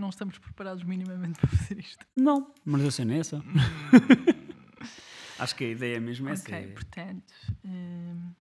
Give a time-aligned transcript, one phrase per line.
[0.00, 2.04] não estamos preparados minimamente para fazer isto.
[2.16, 3.42] Não, mas a cena é essa.
[5.38, 6.42] Acho que a ideia é mesmo essa.
[6.42, 7.34] ok, é- portanto,
[7.64, 8.32] hum,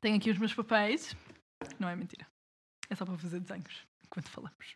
[0.00, 1.16] tenho aqui os meus papéis.
[1.78, 2.26] Não é mentira.
[2.88, 4.74] É só para fazer desenhos enquanto falamos.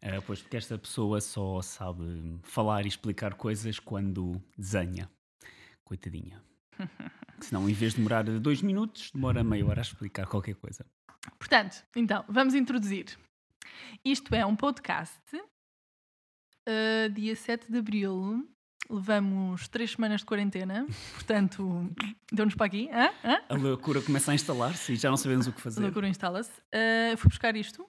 [0.00, 5.10] É, pois porque esta pessoa só sabe falar e explicar coisas quando desenha.
[5.84, 6.42] Coitadinha.
[7.40, 10.84] Senão, em vez de demorar dois minutos, demora meia hora a explicar qualquer coisa.
[11.38, 13.18] Portanto, então, vamos introduzir.
[14.04, 15.20] Isto é um podcast.
[15.36, 18.48] uh, dia 7 de abril.
[18.88, 20.86] Levamos três semanas de quarentena.
[21.14, 21.90] Portanto,
[22.32, 22.88] deu-nos para aqui.
[22.92, 23.10] Hã?
[23.24, 23.42] Hã?
[23.48, 25.80] A loucura começa a instalar-se e já não sabemos o que A fazer.
[25.82, 26.52] loucura instala-se.
[26.72, 27.88] Uh, fui buscar isto,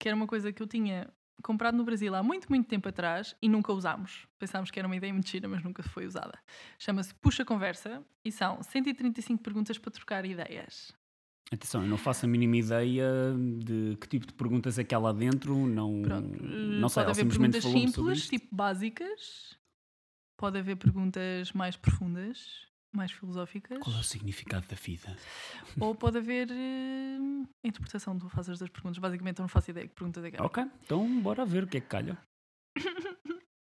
[0.00, 1.10] que era uma coisa que eu tinha
[1.42, 4.26] comprado no Brasil há muito, muito tempo atrás e nunca usámos.
[4.38, 6.38] Pensámos que era uma ideia muito gira, mas nunca foi usada.
[6.78, 10.92] Chama-se Puxa Conversa e são 135 perguntas para trocar ideias.
[11.52, 13.06] Atenção, eu não faço a mínima ideia
[13.58, 15.54] de que tipo de perguntas é que há lá dentro.
[15.66, 19.56] Não, Pronto, não sei, pode haver perguntas simples, tipo básicas.
[20.36, 23.78] Pode haver perguntas mais profundas, mais filosóficas.
[23.78, 25.16] Qual é o significado da vida?
[25.80, 27.18] Ou pode haver eh,
[27.64, 28.18] interpretação.
[28.18, 28.98] Tu fazes as duas perguntas.
[28.98, 30.42] Basicamente, eu não faço ideia que perguntas é que é.
[30.42, 32.18] Ok, então bora ver o que é que calha.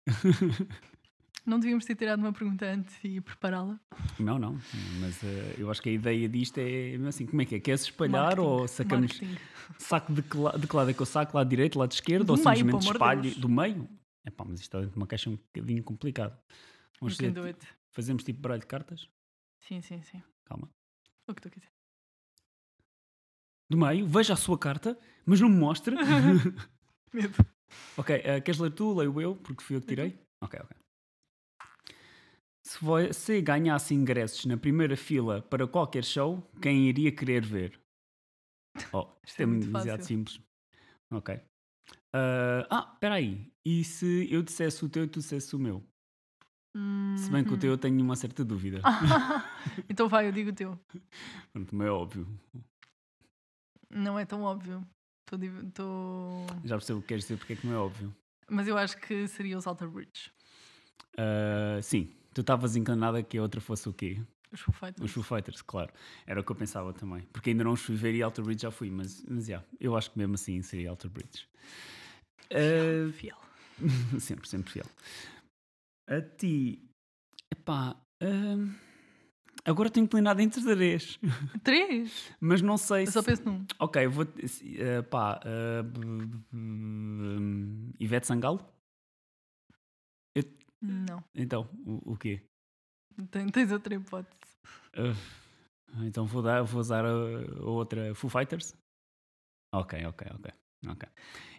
[1.46, 3.78] Não devíamos ter tirado uma pergunta antes e prepará-la.
[4.18, 4.54] Não, não,
[5.00, 7.60] mas eh, eu acho que a ideia disto é assim: como é que é?
[7.60, 9.38] Quer-se espalhar Marketing, ou sacamos marketing.
[9.78, 11.36] saco de que, la- de que lado é que eu saco?
[11.36, 12.24] Lado direito, lado esquerdo?
[12.24, 13.36] Do ou meio, simplesmente espalho Deus.
[13.36, 13.88] do meio?
[14.24, 16.34] É pá, mas isto está dentro de uma caixa um bocadinho complicado.
[16.98, 17.66] Vamos fazer, it.
[17.92, 19.06] fazemos tipo baralho de cartas?
[19.60, 20.22] Sim, sim, sim.
[20.46, 20.70] Calma.
[21.28, 21.68] O que tu quiser.
[23.68, 25.94] Do meio, veja a sua carta, mas não me mostre.
[27.12, 27.34] Medo.
[27.98, 28.94] ok, eh, queres ler tu?
[28.94, 30.18] Leio eu, porque fui eu que tirei?
[30.40, 30.76] Ok, ok.
[32.66, 37.80] Se você ganhasse ingressos na primeira fila para qualquer show, quem iria querer ver?
[38.92, 40.16] Oh, isto é é muito demasiado fácil.
[40.16, 40.40] simples.
[41.12, 41.40] Ok.
[42.12, 43.52] Ah, ah, espera aí.
[43.64, 45.84] E se eu dissesse o teu e tu dissesse o meu?
[47.16, 48.80] Se bem que o teu eu tenho uma certa dúvida.
[49.88, 50.76] então vai, eu digo o teu.
[51.52, 52.26] Pronto, mas é óbvio.
[53.90, 54.84] Não é tão óbvio.
[55.26, 55.36] Tô
[55.72, 58.14] tô- Já percebo o que queres dizer porque é que não é óbvio.
[58.50, 60.32] Mas eu acho que seria os Alter Bridge.
[61.16, 64.20] Ah, sim, tu estavas encanada que a outra fosse o quê?
[64.52, 65.04] Os Foo Fighters.
[65.04, 65.92] Os Foo Fighters, claro.
[66.26, 67.22] Era o que eu pensava também.
[67.32, 69.96] Porque ainda não os fui ver e Alter Bridge já fui, mas, mas já, eu
[69.96, 71.48] acho que mesmo assim seria Alter Bridge.
[72.50, 73.36] Ah, Fiel.
[74.20, 74.86] sempre, sempre fiel.
[76.08, 76.78] A ti,
[77.52, 78.74] epá, ah,
[79.64, 81.18] agora tenho inclinado entre três,
[81.64, 82.30] Três?
[82.40, 83.12] mas não sei Eu se.
[83.14, 83.64] só penso num.
[83.80, 84.24] Ok, vou.
[84.24, 85.40] Uh, pá.
[86.52, 88.64] hum, Ivete Sangalo?
[90.84, 91.24] Não.
[91.34, 92.42] Então, o, o quê?
[93.30, 94.54] Tem- Tens outra hipótese.
[94.96, 98.76] Ah, então vou, dar, vou usar a, a outra Foo Fighters?
[99.72, 100.52] Ok, ok, ok.
[100.88, 101.08] ok.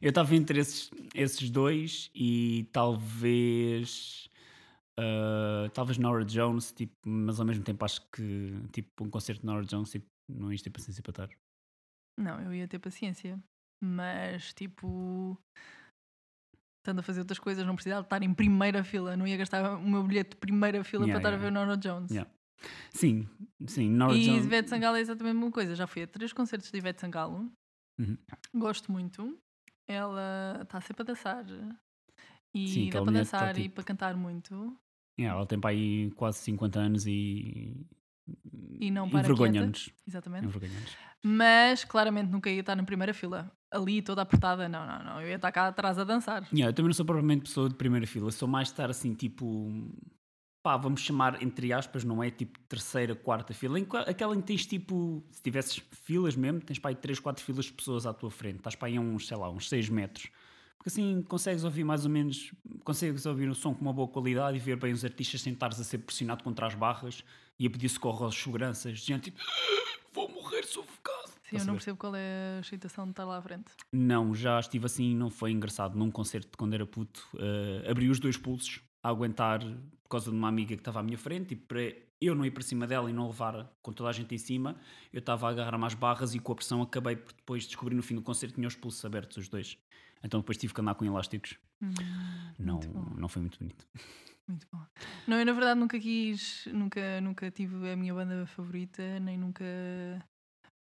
[0.02, 4.30] Eu estava entre esses, esses dois e talvez.
[5.00, 9.47] ah, talvez Nora Jones, tipo, mas ao mesmo tempo acho que tipo, um concerto de
[9.47, 11.30] Nora Jones tipo, não isto ter paciência para estar.
[12.18, 13.42] Não, eu ia ter paciência.
[13.81, 15.38] Mas, tipo.
[16.85, 19.18] Estando a fazer outras coisas, não precisava estar em primeira fila.
[19.18, 21.47] Não ia gastar o meu bilhete de primeira fila Yeah, para estar yeah.
[21.47, 22.12] a ver Nora Jones.
[22.12, 22.31] Yeah.
[22.91, 23.28] Sim,
[23.66, 24.46] sim, Nora E Jones.
[24.46, 25.74] Ivete Sangalo é exatamente a mesma coisa.
[25.74, 27.51] Já fui a três concertos de Ivete Sangalo.
[28.00, 28.16] Uhum.
[28.53, 29.35] Gosto muito.
[29.88, 31.44] Ela está sempre a dançar.
[32.53, 34.78] E Sim, dá para mulher tá, dançar e tipo- para cantar muito.
[35.19, 37.84] Yeah, ela tem para aí quase 50 anos e.
[38.80, 39.90] E não para Envergonha-nos.
[40.08, 40.46] Exatamente.
[40.46, 40.97] Envergonha-nos.
[41.24, 43.52] Mas claramente nunca ia estar na primeira fila.
[43.72, 44.69] Ali toda apertada.
[44.69, 45.22] Não, não, não.
[45.22, 46.44] Eu ia estar cá atrás a dançar.
[46.52, 49.13] Yeah, eu também não sou propriamente pessoa de primeira fila, sou mais de estar assim,
[49.13, 49.72] tipo.
[50.62, 53.80] Pá, vamos chamar entre aspas, não é tipo terceira, quarta fila.
[53.80, 55.24] Em aquela em que tens tipo.
[55.31, 58.57] Se tivesses filas mesmo, tens para aí 3, 4 filas de pessoas à tua frente.
[58.57, 60.30] Estás para aí uns, sei lá, uns 6 metros.
[60.85, 62.53] Porque assim consegues ouvir mais ou menos.
[62.84, 65.79] Consegues ouvir o som com uma boa qualidade e ver bem os artistas sem estares
[65.79, 67.23] a ser pressionado contra as barras
[67.57, 69.00] e a pedir socorro aos seguranças.
[69.00, 69.40] Gente, tipo.
[70.13, 71.31] Vou morrer sufocado.
[71.50, 73.66] Sim, eu não percebo qual é a excitação de estar lá à frente.
[73.91, 75.97] Não, já estive assim, não foi engraçado.
[75.97, 79.62] Num concerto de quando era puto, eh, abri os dois pulsos a aguentar
[80.04, 81.81] por causa de uma amiga que estava à minha frente e para
[82.21, 84.75] eu não ir para cima dela e não levar com toda a gente em cima,
[85.12, 88.04] eu estava a agarrar mais barras e com a pressão acabei por depois descobrir no
[88.04, 89.77] fim do concerto que tinha os pulsos abertos, os dois.
[90.23, 91.57] Então depois tive que andar com elásticos.
[91.81, 91.94] Hum,
[92.57, 92.79] Não,
[93.17, 93.85] não foi muito bonito.
[94.47, 94.83] Muito bom.
[95.27, 99.63] Não, eu na verdade nunca quis, nunca, nunca tive a minha banda favorita, nem nunca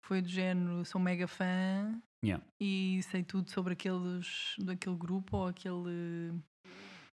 [0.05, 2.43] foi do género, sou mega fã Yeah.
[2.59, 6.33] e sei tudo sobre aqueles, daquele grupo ou aquele,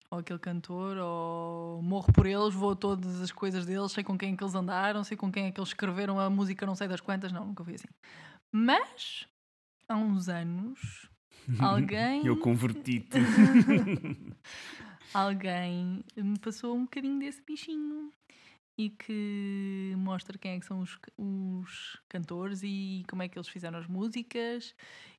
[0.10, 4.18] ou aquele cantor, ou morro por eles, vou a todas as coisas deles, sei com
[4.18, 6.74] quem é que eles andaram, sei com quem é que eles escreveram a música, não
[6.74, 7.88] sei das quantas, não, nunca foi assim.
[8.52, 9.28] Mas
[9.88, 11.08] há uns anos
[11.60, 13.18] alguém, Eu converti-te.
[15.14, 18.12] alguém me passou um bocadinho desse bichinho
[18.78, 23.48] e que mostra quem é que são os, os cantores e como é que eles
[23.48, 24.76] fizeram as músicas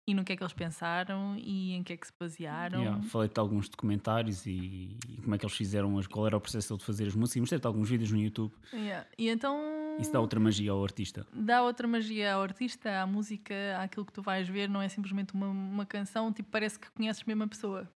[0.06, 2.80] e no que é que eles pensaram e em que é que se basearam.
[2.80, 6.36] Yeah, Falei-te de alguns documentários e, e como é que eles fizeram, as, qual era
[6.36, 7.40] o processo de fazer as músicas.
[7.40, 8.52] Mostrei-te alguns vídeos no YouTube.
[8.72, 9.06] Yeah.
[9.18, 9.58] E então
[9.98, 11.26] Isso dá outra magia ao artista.
[11.32, 15.34] dá outra magia ao artista, à música, àquilo que tu vais ver, não é simplesmente
[15.34, 17.88] uma, uma canção, tipo, parece que conheces mesmo a pessoa.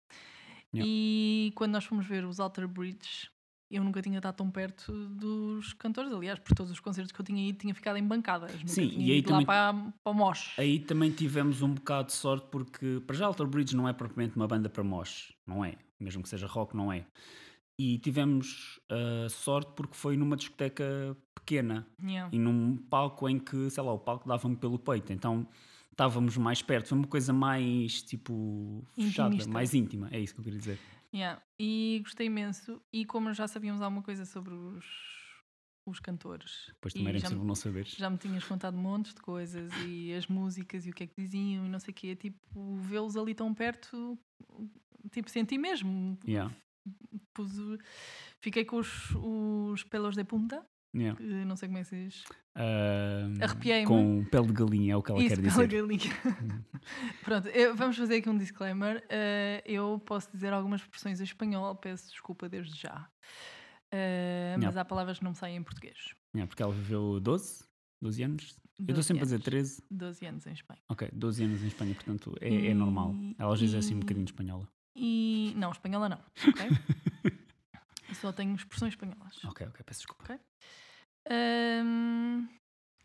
[0.74, 0.84] Yeah.
[0.92, 3.30] E quando nós fomos ver os Alter Bridge,
[3.70, 7.26] eu nunca tinha estado tão perto dos cantores, aliás, por todos os concertos que eu
[7.26, 8.52] tinha ido, tinha ficado em bancadas.
[8.54, 10.54] Nunca Sim, tinha e aí ido lá também- para, para mosh.
[10.58, 14.36] Aí também tivemos um bocado de sorte porque, para já, Alter Bridge não é propriamente
[14.36, 15.76] uma banda para mosh, não é?
[16.00, 17.06] Mesmo que seja rock, não é.
[17.78, 22.30] E tivemos ah, sorte porque foi numa discoteca pequena Yeah.
[22.34, 25.48] e num palco em que, sei lá, o palco dava-me pelo peito, então
[25.92, 26.88] estávamos mais perto.
[26.90, 29.52] Foi uma coisa mais, tipo, fechada, Intimista.
[29.52, 30.80] mais íntima, é isso que eu queria dizer.
[31.14, 31.42] Yeah.
[31.60, 32.82] E gostei imenso.
[32.94, 34.86] E como já sabíamos alguma coisa sobre os,
[35.86, 37.92] os cantores, Depois e também era já, impossível me, não saberes.
[37.92, 41.16] já me tinhas contado montes de coisas e as músicas e o que é que
[41.22, 44.18] diziam e não sei o quê, tipo, vê-los ali tão perto,
[45.12, 46.18] tipo, senti mesmo.
[46.28, 46.54] Yeah,
[47.34, 47.52] Pus
[48.42, 50.66] fiquei com os, os pelos de punta,
[50.96, 51.18] yeah.
[51.18, 52.24] que não sei como é que se diz.
[52.56, 53.86] Ah, Arrepiei-me.
[53.88, 55.68] Com pele de galinha, é o que ela Isso, quer dizer.
[55.68, 56.00] galinha.
[57.24, 59.04] Pronto, eu- vamos fazer aqui um disclaimer.
[59.10, 63.08] Eh, eu posso dizer algumas expressões em espanhol, peço desculpa desde já.
[63.92, 64.82] Mas Yeah.
[64.82, 66.14] há palavras que não me saem em português.
[66.36, 67.64] Yeah, porque ela viveu 12,
[68.02, 68.56] 12 anos.
[68.78, 69.46] Eu estou 12 sempre a dizer anos.
[69.46, 69.84] 13.
[69.90, 70.80] 12 anos em Espanha.
[70.90, 73.14] Ok, 12 anos em Espanha, portanto é, é normal.
[73.16, 74.68] E- Ela às vezes é assim um e- bocadinho espanhola.
[74.96, 75.54] E.
[75.58, 76.20] Não, espanhola não.
[78.16, 79.44] Só tenho expressões espanholas.
[79.46, 80.24] Ok, ok, peço desculpa.
[80.24, 80.40] Ok.
[81.30, 82.48] Ahm,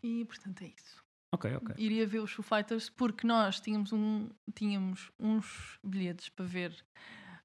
[0.03, 1.03] e portanto é isso.
[1.33, 1.75] Ok, ok.
[1.77, 6.85] Iria ver os Foo Fighters porque nós tínhamos, um, tínhamos uns bilhetes para ver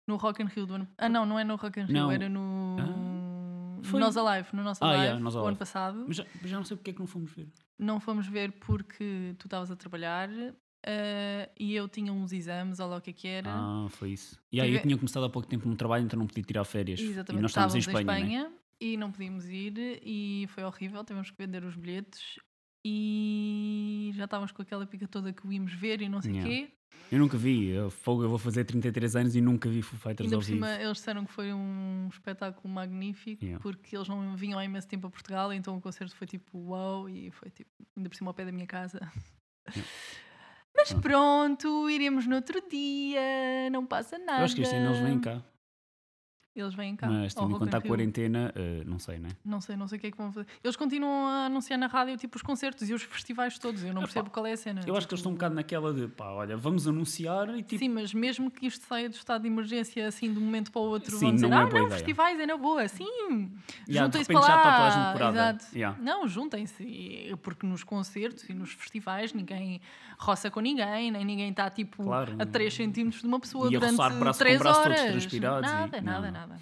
[0.07, 0.89] no Rock in Rio do ano.
[0.97, 2.11] Ah, não, não é no Rock in Rio, Não.
[2.13, 3.81] era no.
[3.83, 6.05] Foi- Nós Alive, no nosso Ah, Alive, yeah, Nós o ano passado.
[6.07, 7.49] Mas já, mas já não sei porque é que não fomos ver.
[7.79, 10.29] Não fomos ver porque tu estavas a trabalhar
[10.87, 13.51] ah, e eu tinha uns exames, ou lá o que é que era.
[13.53, 14.39] Ah, foi isso.
[14.53, 17.01] E aí eu tinha começado há pouco tempo no trabalho, então não podia tirar férias.
[17.01, 18.53] Exatamente, E nós estávamos em estávamos Espanha, né?
[18.81, 22.39] e não podíamos ir e foi horrível, tivemos que vender os bilhetes
[22.85, 26.35] e já estávamos com aquela pica toda que o íamos ver e não sei o
[26.37, 26.67] Yeah.
[26.67, 26.73] quê.
[27.13, 27.69] Eu nunca vi.
[27.69, 30.65] Eu, fogo, eu vou fazer 33 anos e nunca vi Foo Fighters ao vivo.
[30.65, 33.61] eles disseram que foi um espetáculo magnífico Yeah.
[33.63, 37.09] porque eles não vinham há imenso tempo a Portugal, então o concerto foi tipo uau
[37.09, 39.01] e foi tipo ainda por cima ao pé da minha casa.
[40.81, 41.91] Mas Pronto.
[41.91, 43.21] iremos no outro dia,
[43.71, 44.41] não passa nada.
[44.41, 45.43] Eu acho que este ano eles vêm cá.
[46.55, 47.07] Eles vêm cá.
[47.09, 49.29] Mas tendo em conta a quarentena, eh, não sei, né?
[49.45, 50.49] Não sei, não sei o que é que vão fazer.
[50.65, 53.83] Eles continuam a anunciar na rádio tipo os concertos e os festivais todos.
[53.83, 54.81] Eu não Epá, percebo qual é a cena.
[54.85, 57.63] Eu acho que eles estão um Tipo, bocado naquela de pá, olha, vamos anunciar e
[57.63, 57.79] tipo.
[57.79, 60.81] Sim, mas mesmo que isto saia do estado de emergência assim de um momento para
[60.81, 62.89] o outro, Sim, vão dizer: não é Ah, não, ideia." festivais é na boa.
[62.89, 63.53] Sim,
[63.89, 65.31] Yeah, juntem-se para já lá.
[65.31, 65.67] Exato.
[65.73, 65.97] Yeah.
[66.03, 67.33] Não, juntem-se.
[67.43, 69.81] Porque nos concertos e nos festivais ninguém
[70.19, 72.35] roça com ninguém, nem ninguém está tipo Claro.
[72.39, 74.99] a 3 centímetros de uma pessoa E a durante roçar braço com 3 braço todos
[75.01, 75.11] horas.
[75.13, 76.40] transpirados e- Nada, não, nada.
[76.47, 76.61] Nada.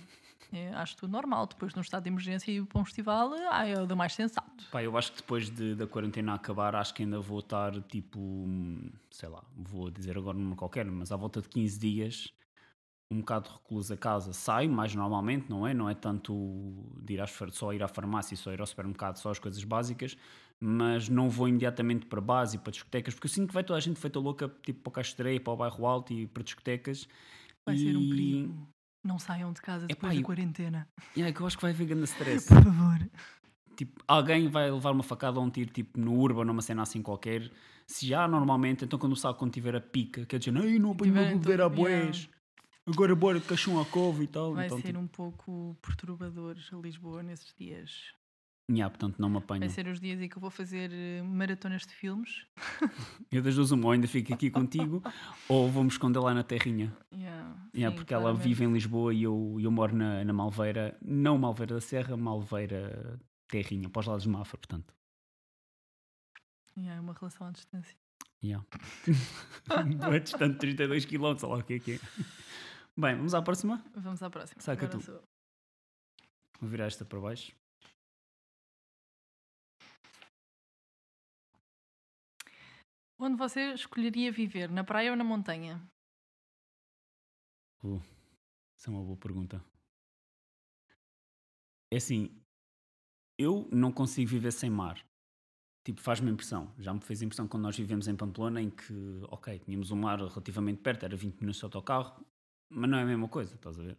[0.53, 1.47] É, acho tudo normal.
[1.47, 4.65] Depois, num estado de emergência e para um festival, ah, é o do mais sensato.
[4.71, 8.47] Pá, eu acho que depois de- da quarentena acabar, acho que ainda vou estar tipo,
[9.11, 12.33] sei lá, vou dizer agora um número qualquer, mas à volta de 15 dias,
[13.11, 14.33] um bocado recluso a casa.
[14.33, 15.73] Saio mais normalmente, não é?
[15.75, 19.31] Não é tanto de ir às, só ir à farmácia, só ir ao supermercado, só
[19.31, 20.17] as coisas básicas,
[20.61, 23.77] mas não vou imediatamente para base e para discotecas, porque eu sinto que vai toda
[23.79, 27.07] a gente feita louca, tipo para o Castreia, para o bairro alto e para discotecas.
[27.67, 28.69] Vai ser um E- perigo.
[29.03, 30.89] Não saiam de casa depois da eu- quarentena.
[31.17, 32.47] É que eu acho que vai haver grande stress.
[32.49, 33.11] Por favor.
[33.77, 37.01] tipo, alguém vai levar uma facada ou um tiro tipo no urban, numa cena assim
[37.03, 37.51] qualquer.
[37.87, 41.25] Se já normalmente, então quando sabe quando tiver a pica, quer dizer, não apanho uma
[41.25, 42.29] beber a boés,
[42.87, 44.55] agora bora de caixão à cova e tal.
[44.55, 48.13] Vai então, ser tipo, um pouco perturbador a Lisboa nesses dias.
[48.71, 49.61] Nhá, portanto não me apanho.
[49.61, 52.47] Vai ser os dias em que eu vou fazer eh, maratonas de filmes.
[53.33, 55.03] Eu das duas uma, ou ainda fico aqui contigo,
[55.49, 56.97] ou vou-me esconder lá na terrinha.
[57.13, 58.49] Yeah, Yeah, sim, porque ela claramente.
[58.49, 63.19] vive em Lisboa e eu, eu moro na, na Malveira, não Malveira da Serra, Malveira
[63.49, 64.95] Terrinha, para os lados de Mafra, portanto.
[66.77, 67.97] Yeah, é uma relação à distância.
[68.43, 68.65] Yeah.
[70.15, 72.01] é distante 32 km, olha lá o que é que é.
[72.97, 73.83] Bem, vamos à próxima.
[73.95, 74.61] Vamos à próxima.
[74.61, 75.21] Saca Agora tu.
[76.61, 77.53] Vou virar esta para baixo.
[83.21, 84.71] Onde você escolheria viver?
[84.71, 85.83] Na praia ou na montanha?
[87.83, 88.01] Uh,
[88.77, 89.63] essa é uma boa pergunta.
[91.91, 92.31] É assim,
[93.39, 95.05] eu não consigo viver sem mar.
[95.85, 96.73] tipo, faz-me impressão.
[96.79, 98.93] Já me fez impressão quando nós vivemos em Pamplona, em que,
[99.29, 102.25] ok, tínhamos um mar relativamente perto, era 20 minutos de autocarro,
[102.71, 103.99] mas não é a mesma coisa, estás a ver?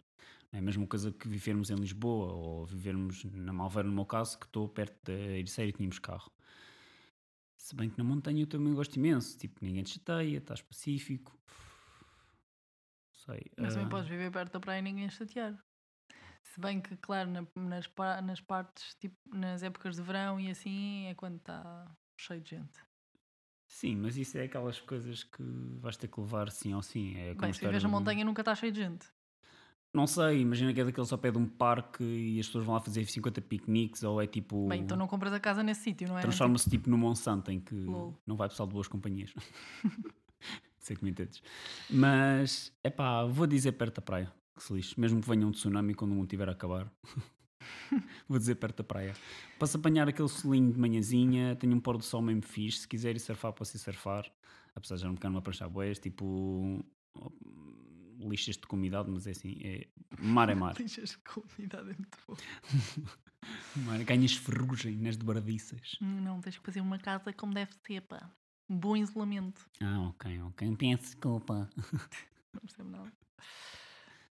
[0.52, 4.06] Não é a mesma coisa que vivermos em Lisboa ou vivermos na Malveira, no meu
[4.06, 6.32] caso, que estou perto da Ericeira e tínhamos carro.
[7.60, 11.38] Se bem que na montanha eu também gosto imenso, tipo, ninguém te chateia, estás pacífico.
[13.12, 13.52] Sei.
[13.58, 15.62] Mas também ah, podes viver perto da praia e ninguém chatear.
[16.42, 17.86] Se bem que, claro, na- nas,
[18.24, 21.86] nas partes, tipo, nas épocas de verão e assim, é quando está
[22.18, 22.80] cheio de gente.
[23.68, 25.44] Sim, mas isso é aquelas coisas que
[25.80, 27.16] vais ter que levar sim ou sim.
[27.18, 29.06] É como Bem, se vives na montanha nunca está cheio de gente.
[29.94, 32.76] Não sei, imagina que é daqueles ao pé de um parque e as pessoas vão
[32.76, 34.68] lá fazer 50 piqueniques ou é tipo.
[34.68, 36.22] Bem, então não compras a casa nesse sítio, não é?
[36.22, 38.16] Transforma-se tipo no Monsanto em que Lol.
[38.26, 39.34] não vai pessoal de boas companhias.
[40.80, 41.42] sei que me entendes.
[41.90, 44.32] Mas, é pá, vou dizer perto da praia.
[44.56, 45.00] Que se lixe.
[45.00, 46.92] Mesmo que venha um tsunami quando o mundo estiver a acabar.
[48.28, 49.14] vou dizer perto da praia.
[49.66, 52.80] Se apanhar aquele solinho de manhãzinha, tenho um pôr do sol mesmo fixe.
[52.80, 54.30] Se quiser ir surfar, posso ir surfar.
[54.76, 56.84] Apesar de já não ficar numa prancha boias, tipo.
[58.20, 59.88] Lixas de comunidade, mas é assim, é
[60.20, 60.76] mar é mar.
[60.80, 62.36] Lixas de comunidade é muito bom.
[63.86, 65.96] mar ganhas ferrugem nas dobradiças.
[66.02, 68.30] Não, tens que fazer uma casa como deve ser, pá.
[68.70, 69.66] Um bom isolamento.
[69.82, 70.76] Ah, ok, ok.
[70.76, 71.70] Peço desculpa.
[72.54, 73.12] Não percebo nada.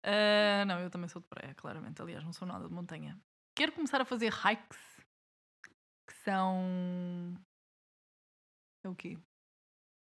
[0.04, 2.02] Ah, não, eu também sou de praia, claramente.
[2.02, 3.20] Aliás, não sou nada de montanha.
[3.56, 4.78] Quero começar a fazer hikes.
[6.06, 7.36] Que são.
[8.84, 9.18] É o quê?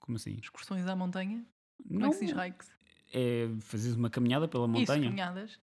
[0.00, 0.36] Como assim?
[0.40, 1.44] Excursões à montanha?
[1.86, 2.77] Como Não, é que se diz hikes?
[3.12, 5.04] É fazeres uma caminhada pela Isso, montanha.
[5.04, 5.58] caminhadas.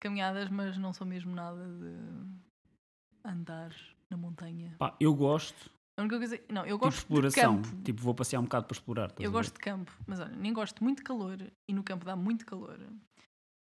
[0.00, 3.74] Caminhadas, mas não sou mesmo nada de andar
[4.10, 4.74] na montanha.
[4.78, 6.38] Pá, eu gosto A única coisa.
[6.50, 7.62] Não, eu tipo gosto de exploração.
[7.62, 7.82] campo.
[7.82, 9.12] Tipo, vou passear um bocado para explorar.
[9.18, 11.38] Eu gosto de campo, mas olha, nem gosto muito de calor
[11.68, 12.78] e no campo dá muito calor.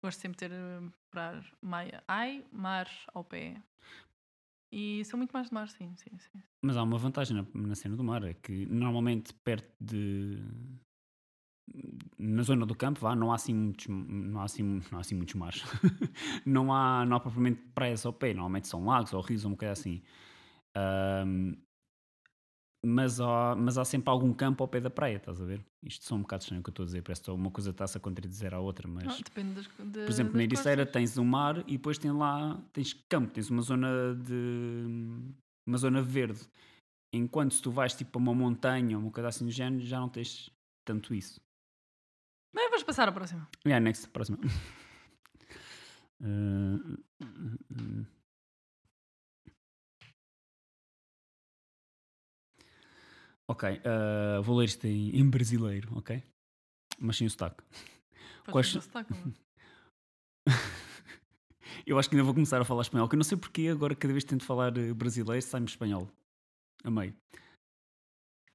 [0.04, 3.60] Gosto sempre de ter eh, para maia, ai, mar ao pé.
[4.70, 6.42] E sou muito mais de mar, sim, sim, sim.
[6.62, 10.38] Mas há uma vantagem na, na cena do mar, é que normalmente perto de.
[12.18, 15.14] Na zona do campo, vá, não há assim muitos, não há assim, não há assim
[15.14, 15.62] muitos mares.
[16.46, 19.56] não, há, não há propriamente praias ao pé, normalmente são lagos ou rios ou uma
[19.56, 20.02] coisa assim.
[20.74, 21.54] Ahm,
[22.84, 25.60] mas, há, mas há sempre algum campo ao pé da praia, estás a ver?
[25.82, 27.70] Isto são um bocado estranho o que eu estou a dizer, parece que uma coisa
[27.70, 29.06] está-se a contradizer à outra, mas.
[29.06, 32.62] Ah, depende das de, Por exemplo, na Ericeira tens um mar e depois tem lá,
[32.72, 34.84] tens campo, tens uma zona de
[35.66, 36.40] uma zona verde.
[37.12, 39.98] Enquanto se tu vais tipo para uma montanha ou uma coisa assim do género, já
[39.98, 40.50] não tens
[40.84, 41.40] tanto isso.
[42.56, 43.46] Bem, vamos passar à próxima.
[43.66, 44.38] Yeah, next, próxima.
[46.18, 47.26] Uh, uh,
[47.70, 48.06] uh.
[53.46, 56.22] Ok, uh, vou ler isto em, em brasileiro, ok?
[56.98, 57.62] Mas sem o sotaque.
[58.50, 59.16] Quais- o sotaque, é?
[61.86, 63.94] Eu acho que ainda vou começar a falar espanhol, que eu não sei porque agora
[63.94, 66.08] cada vez que tento falar eh, brasileiro sai-me espanhol.
[66.82, 67.14] Amei.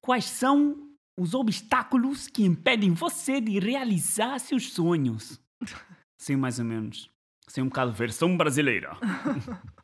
[0.02, 5.40] Quais são os obstáculos que impedem você de realizar seus sonhos?
[6.18, 7.10] Sei mais ou menos.
[7.48, 8.96] Sei um bocado versão brasileira.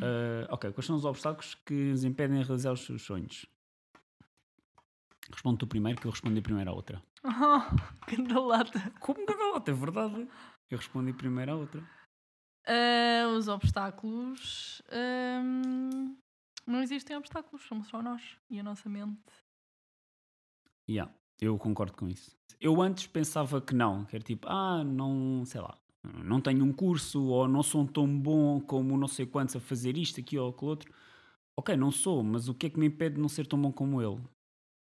[0.00, 3.44] Eh, ok, quais são os obstáculos que nos impedem de realizar os seus sonhos?
[5.30, 7.02] Responde tu primeiro, que eu respondi primeiro à outra.
[7.24, 7.60] Oh,
[8.08, 8.90] que da lata.
[9.00, 9.56] Como não?
[9.56, 10.28] É verdade.
[10.70, 11.82] Eu respondi primeiro à outra.
[12.66, 14.82] Ah, os obstáculos.
[14.90, 16.16] ahm,
[16.68, 19.20] não existem obstáculos, somos só nós e a nossa mente.
[20.88, 22.36] Yeah, eu concordo com isso.
[22.60, 26.72] Eu antes pensava que não, que era tipo, ah, não, sei lá, não tenho um
[26.72, 30.50] curso ou não sou tão bom como não sei quantos a fazer isto, aqui ou
[30.50, 30.92] aquilo outro.
[31.56, 33.72] Ok, não sou, mas o que é que me impede de não ser tão bom
[33.72, 34.22] como ele?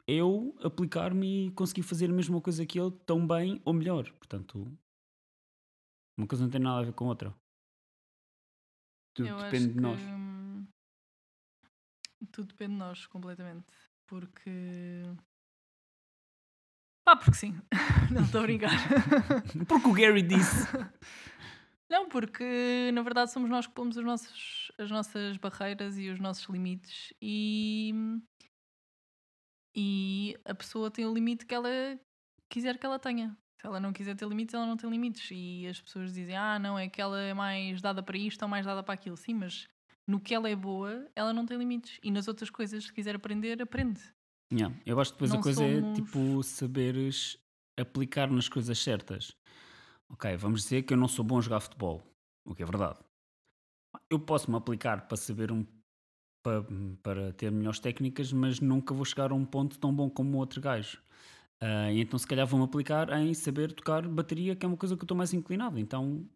[0.07, 4.11] Eu aplicar-me e conseguir fazer a mesma coisa que ele tão bem ou melhor.
[4.13, 4.71] Portanto,
[6.17, 7.35] uma coisa não tem nada a ver com a outra.
[9.13, 9.99] Tudo Eu depende de nós.
[9.99, 10.34] que,
[12.35, 13.65] Tudo depende de nós, completamente.
[14.05, 15.03] Porque.
[17.05, 17.61] Pá, porque sim.
[18.11, 18.71] Não estou a brincar.
[19.69, 20.67] Porque o Gary disse.
[21.89, 26.19] Não, porque na verdade somos nós que pomos os nossos, as nossas barreiras e os
[26.19, 27.93] nossos limites e,
[29.75, 31.69] e a pessoa tem o limite que ela
[32.49, 33.37] quiser que ela tenha.
[33.61, 35.29] Se ela não quiser ter limites, ela não tem limites.
[35.31, 38.49] E as pessoas dizem, ah, não, é que ela é mais dada para isto ou
[38.49, 39.15] mais dada para aquilo.
[39.15, 39.67] Sim, mas
[40.07, 41.99] no que ela é boa, ela não tem limites.
[42.03, 44.01] E nas outras coisas, se quiser aprender, aprende.
[44.53, 47.37] Yeah, Eu acho que depois a Não coisa somos- é tipo saberes
[47.79, 49.35] aplicar nas coisas certas.
[50.09, 52.03] Ok, vamos dizer que eu não sou bom a jogar futebol,
[52.45, 52.99] o que é verdade.
[54.09, 55.65] Eu posso me aplicar para saber um
[56.43, 56.63] para,
[57.01, 60.39] para ter melhores técnicas, mas nunca vou chegar a um ponto tão bom como o
[60.39, 61.01] outro gajo.
[61.91, 65.01] E então se calhar vou-me aplicar em saber tocar bateria, que é uma coisa que
[65.01, 65.79] eu estou mais inclinado.
[65.79, 66.29] Então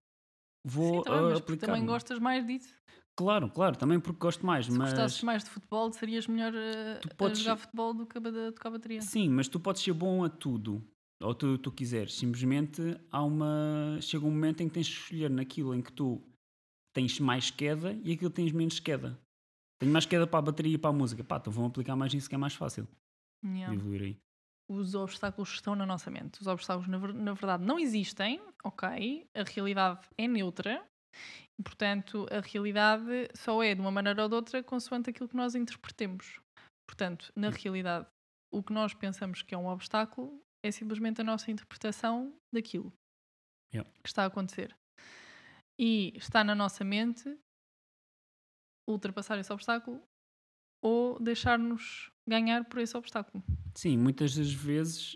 [0.66, 1.68] vou Sim, tá porque aplicar.
[1.68, 2.74] também gostas mais disso.
[3.20, 4.92] Claro, claro, também porque gosto mais, Se mas...
[4.92, 8.22] gostasses mais de futebol, serias melhor a, Tu a podes- jogar futebol do que a
[8.54, 9.02] tocar bateria.
[9.02, 10.82] Sim, mas tu podes ser bom a tudo,
[11.22, 12.14] ou tu, tu quiseres.
[12.14, 13.98] Simplesmente há uma.
[14.02, 16.22] Chega um momento em que tens de escolher naquilo em que tu
[16.96, 19.20] tens mais queda e aquilo tens menos queda.
[19.82, 21.22] Tenho mais queda para a bateria e para a música.
[21.24, 22.88] Pá, então vão aplicar mais nisso que é mais fácil
[23.44, 23.74] Yeah.
[23.74, 24.18] evoluir aí.
[24.70, 26.40] Os obstáculos estão na nossa mente.
[26.42, 29.26] Os obstáculos, na, na verdade, não existem, ok?
[29.34, 30.84] A realidade é neutra.
[31.58, 35.36] E, portanto, a realidade só é de uma maneira ou de outra consoante aquilo que
[35.36, 36.40] nós interpretemos.
[36.88, 38.08] Portanto, na realidade,
[38.52, 42.94] o que nós pensamos que é um obstáculo é simplesmente a nossa interpretação daquilo
[43.72, 43.88] Yeah.
[44.02, 44.76] que está a acontecer.
[45.80, 47.38] E está na nossa mente
[48.90, 50.02] ultrapassar esse obstáculo
[50.84, 53.44] ou deixar-nos ganhar por esse obstáculo.
[53.76, 55.16] Sim, muitas das vezes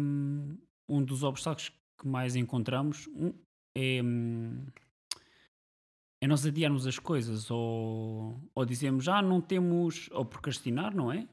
[0.00, 0.56] hum,
[0.88, 1.68] um dos obstáculos
[2.00, 3.34] que mais encontramos um,
[3.76, 4.00] é,
[6.20, 11.26] é nós adiarmos as coisas ou, ou dizemos ah, não temos, ou procrastinar, não é?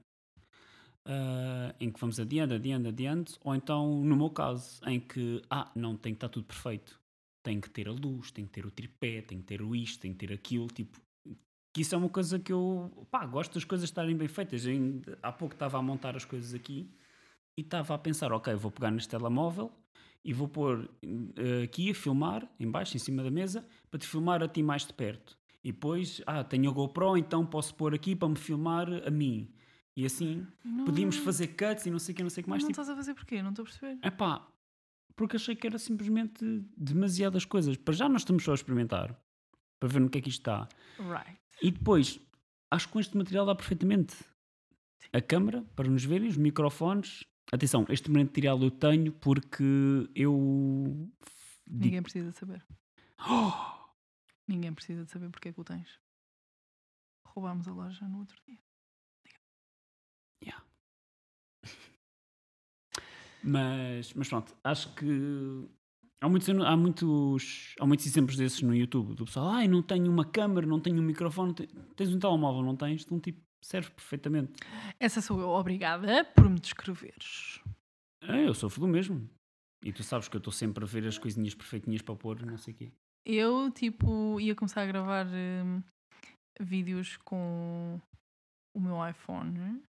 [1.05, 5.71] Ah, em que vamos adiando, adiando, adiando, ou então, no meu caso, em que ah,
[5.75, 6.99] não tem que estar tudo perfeito,
[7.43, 10.01] tem que ter a luz, tem que ter o tripé, tem que ter o isto,
[10.01, 10.99] tem que ter aquilo, tipo,
[11.73, 14.65] que isso é uma coisa que eu pá, gosto das coisas estarem bem feitas.
[14.65, 16.89] Eu há pouco estava a montar as coisas aqui
[17.57, 19.71] e estava a pensar, ok, vou pegar neste telemóvel
[20.23, 20.89] e vou pôr
[21.37, 24.61] eh, aqui a filmar, em baixo, em cima da mesa, para te filmar a ti
[24.61, 25.37] mais de perto.
[25.63, 29.51] E depois, ah, tenho a GoPro, então posso pôr aqui para me filmar a mim.
[29.95, 30.47] E assim,
[30.85, 32.63] podíamos fazer cuts e não sei o que, não sei o que mais.
[32.63, 33.41] não tipo, estás a fazer porquê?
[33.41, 33.99] Não estou a perceber.
[34.01, 34.47] é pá,
[35.15, 36.45] porque achei que era simplesmente
[36.77, 37.75] demasiadas coisas.
[37.75, 39.19] Para já nós estamos só a experimentar,
[39.77, 40.69] para ver no que é que isto está.
[40.97, 41.37] Right.
[41.61, 42.19] E depois,
[42.71, 44.15] acho que com este material dá perfeitamente.
[45.11, 47.25] A câmara, para nos verem, os microfones.
[47.51, 49.63] Atenção, este material eu tenho porque
[50.13, 51.09] eu.
[51.67, 52.65] Ninguém precisa de saber.
[54.47, 55.99] Ninguém precisa de saber porque é que o tens.
[57.25, 58.57] Roubámos a loja no outro dia.
[63.41, 65.05] Mas, mas pronto, acho que
[66.19, 69.15] há muitos, há, muitos, há muitos exemplos desses no YouTube.
[69.15, 72.61] Do pessoal, ai, não tenho uma câmara, não tenho um microfone, te- tens um telemóvel,
[72.63, 73.03] não tens?
[73.05, 74.53] Então, tipo, serve perfeitamente.
[74.99, 77.61] Essa sou eu, obrigada por me descreveres.
[78.21, 79.29] É, eu sofro do mesmo.
[79.83, 82.57] E tu sabes que eu estou sempre a ver as coisinhas perfeitinhas para pôr, não
[82.57, 82.91] sei o quê.
[83.25, 85.81] Eu, tipo, ia começar a gravar hum,
[86.59, 87.99] vídeos com
[88.75, 89.81] o meu iPhone.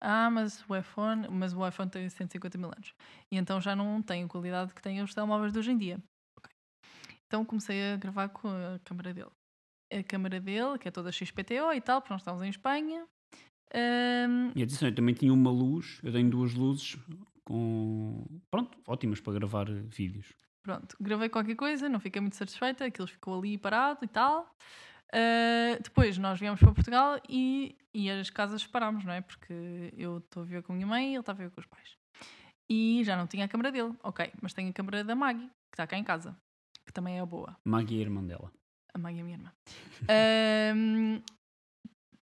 [0.00, 2.94] Ah, mas o iPhone, mas o iPhone tem 150 mil anos.
[3.32, 5.98] E então já não tem a qualidade que têm os telemóveis de hoje em dia.
[6.38, 6.52] Ok.
[7.26, 9.30] Então comecei a gravar com a câmera dele.
[9.92, 13.06] A câmera dele, que é toda XPTO e tal, porque nós estamos em Espanha.
[13.74, 16.96] hum, E atenção, eu também tinha uma luz, eu tenho duas luzes
[17.44, 18.24] com.
[18.50, 20.32] Pronto, ótimas para gravar eh, vídeos.
[20.64, 24.50] Pronto, gravei qualquer coisa, não fiquei muito satisfeita, aquilo ficou ali parado e tal.
[25.14, 29.20] Uh, depois nós viemos para Portugal e, e as casas parámos, não é?
[29.20, 31.60] Porque eu estou a viver com a minha mãe e ele está a viver com
[31.60, 31.96] os pais.
[32.68, 35.74] E já não tinha a câmera dele, ok, mas tenho a câmera da Maggie, que
[35.74, 36.36] está cá em casa,
[36.84, 37.56] que também é boa.
[37.64, 38.50] Maggie é a irmã dela.
[38.96, 39.52] A Maggie é a minha irmã.
[40.08, 41.22] Ahm,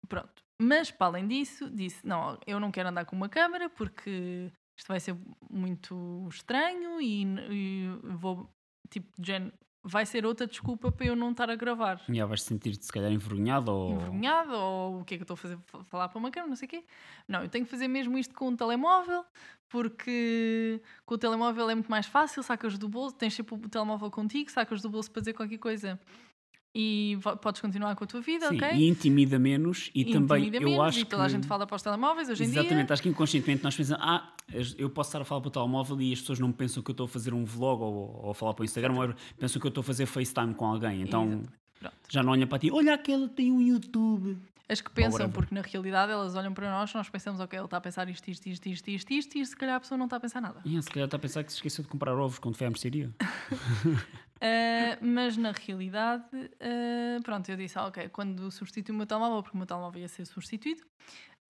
[0.06, 0.44] pronto.
[0.60, 4.86] Mas, para além disso, disse: Não, eu não quero andar com uma câmera porque isto
[4.86, 5.16] vai ser
[5.50, 8.50] muito estranho e, e vou,
[8.90, 9.52] tipo, de género,
[9.82, 12.02] vai ser outra desculpa para eu não estar a gravar.
[12.06, 13.92] E já vais sentir-te se calhar envergonhado ou.
[13.92, 15.58] Envergonhada ou o que é que eu estou a fazer?
[15.86, 16.84] Falar para uma câmera, não sei o quê.
[17.26, 19.24] Não, eu tenho que fazer mesmo isto com um telemóvel
[19.68, 22.42] porque com o telemóvel é muito mais fácil.
[22.42, 25.98] Sacas do bolso, tens sempre o telemóvel contigo, sacas do bolso para dizer qualquer coisa
[26.74, 28.68] e podes continuar com a tua vida, Sim, ok?
[28.72, 31.26] e intimida menos e, também Intimida eu menos, acho e toda que...
[31.26, 32.92] a gente fala para os telemóveis hoje em Exatamente, dia.
[32.94, 34.32] acho que inconscientemente nós pensamos, ah,
[34.76, 36.92] eu posso estar a falar para o telemóvel e as pessoas não pensam que eu
[36.92, 39.66] estou a fazer um vlog ou, ou a falar para o Instagram, ou pensam que
[39.66, 41.02] eu estou a fazer FaceTime com alguém.
[41.02, 41.58] Então Exatamente.
[42.08, 44.36] Já não olham para ti, olha aquela tem um YouTube.
[44.70, 47.78] As que pensam, porque na realidade elas olham para nós, nós pensamos, ok, ele está
[47.78, 50.18] a pensar isto, isto, isto, isto, isto, isto, e se calhar a pessoa não está
[50.18, 50.60] a pensar nada.
[50.62, 52.70] E, se calhar está a pensar que se esqueceu de comprar ovos quando foi à
[52.70, 53.08] mercearia.
[53.16, 59.42] Uh, mas na realidade, uh, pronto, eu disse, ah, ok, quando substituo o meu telemóvel,
[59.42, 60.82] porque o meu telemóvel ia ser substituído,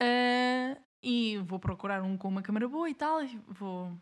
[0.01, 4.01] uh, e vou procurar um com uma câmera boa e tal, e vou,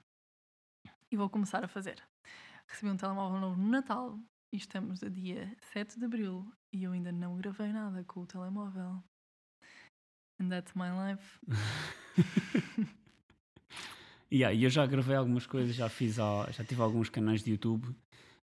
[1.10, 2.02] e vou começar a fazer.
[2.68, 4.18] Recebi um telemóvel novo no Natal,
[4.52, 8.26] e estamos a dia 7 de Abril, e eu ainda não gravei nada com o
[8.26, 9.02] telemóvel.
[10.38, 11.40] And that's my life.
[14.30, 17.94] E yeah, eu já gravei algumas coisas, já fiz, já tive alguns canais de YouTube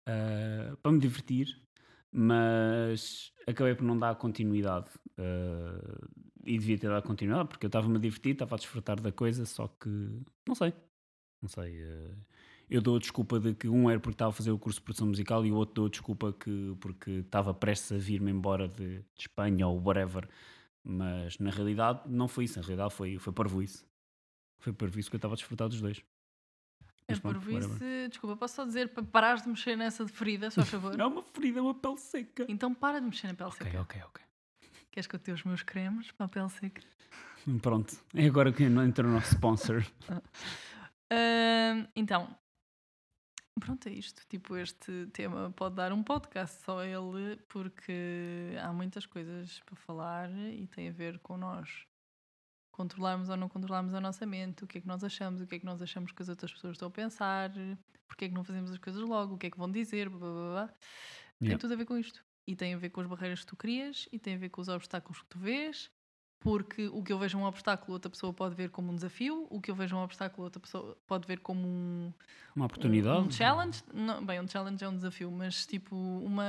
[0.07, 1.61] ah, para me divertir,
[2.13, 4.89] mas acabei por não dar continuidade.
[5.19, 6.09] ah,
[6.47, 9.45] e devia ter dado continuidade porque eu estava-me a divertir, estava a desfrutar da coisa,
[9.47, 9.89] só que
[10.47, 10.73] não sei,
[11.43, 11.83] não sei.
[11.83, 12.17] ah,
[12.71, 14.85] eu dou a desculpa de que um era porque estava a fazer o curso de
[14.85, 18.67] produção musical e o outro dou a desculpa que, porque estava prestes a vir-me embora
[18.69, 20.29] de, de Espanha ou whatever.
[20.83, 23.85] Mas na realidade não foi isso, na realidade foi, foi parvoíce.
[24.59, 26.03] Foi parvoíce que eu estava a desfrutar dos dois.
[27.07, 28.09] É Mas isso, whatever.
[28.09, 30.97] desculpa, posso só dizer para parares de mexer nessa de ferida, só a favor?
[30.97, 32.47] Não é uma ferida, é uma pele seca.
[32.49, 33.81] Então para de mexer na pele Ok, seca.
[33.83, 34.25] ok, ok.
[34.91, 36.81] Queres que eu te dê os meus cremes para a pele seca?
[37.61, 39.85] Pronto, é agora que entra o nosso sponsor.
[41.11, 42.35] Ahm, então,
[43.61, 44.23] pronto, é isto.
[44.29, 47.93] Tipo, este tema pode dar um podcast só ele, porque
[48.61, 51.87] há muitas coisas para falar e tem a ver com nós
[52.73, 55.57] controlarmos ou não controlarmos a nossa mente, o que é que nós achamos, o que
[55.57, 57.53] é que nós achamos que as outras pessoas estão a pensar,
[58.09, 60.19] porque é que não fazemos as coisas logo, o que é que vão dizer, blá
[60.19, 60.67] blá blá.
[60.67, 60.79] blá.
[61.45, 61.59] Tem Yeah.
[61.59, 62.25] tudo a ver com isto.
[62.47, 64.61] E tem a ver com as barreiras que tu crias e tem a ver com
[64.61, 65.91] os obstáculos que tu vês.
[66.45, 69.47] Porque o que eu vejo um obstáculo, outra pessoa pode ver como um desafio.
[69.51, 72.13] O que eu vejo um obstáculo, outra pessoa pode ver como um,
[72.55, 73.27] Uma oportunidade.
[73.27, 73.83] um challenge.
[73.93, 76.45] Não, bem, um challenge é um desafio, mas tipo uma,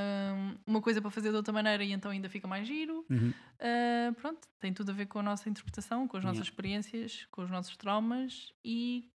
[0.67, 3.05] uma coisa para fazer de outra maneira e então ainda fica mais giro.
[3.09, 3.31] Uhum.
[3.59, 6.51] Ah, pronto, tem tudo a ver com a nossa interpretação, com as nossas Yeah.
[6.51, 9.09] experiências, com os nossos traumas e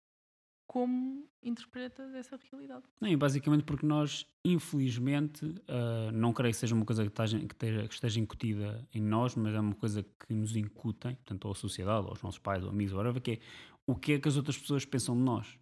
[0.69, 2.83] como interpretas essa realidade.
[3.01, 7.53] Não, basicamente porque nós, infelizmente, ah, não creio que seja uma coisa que esteja, que,
[7.55, 11.51] esteja, que esteja incutida em nós, mas é uma coisa que nos incutem, portanto, ou
[11.53, 13.39] a sociedade, ou aos nossos pais, ou amigos, ou whatever, que é
[13.87, 15.57] o que é que as outras pessoas pensam de nós.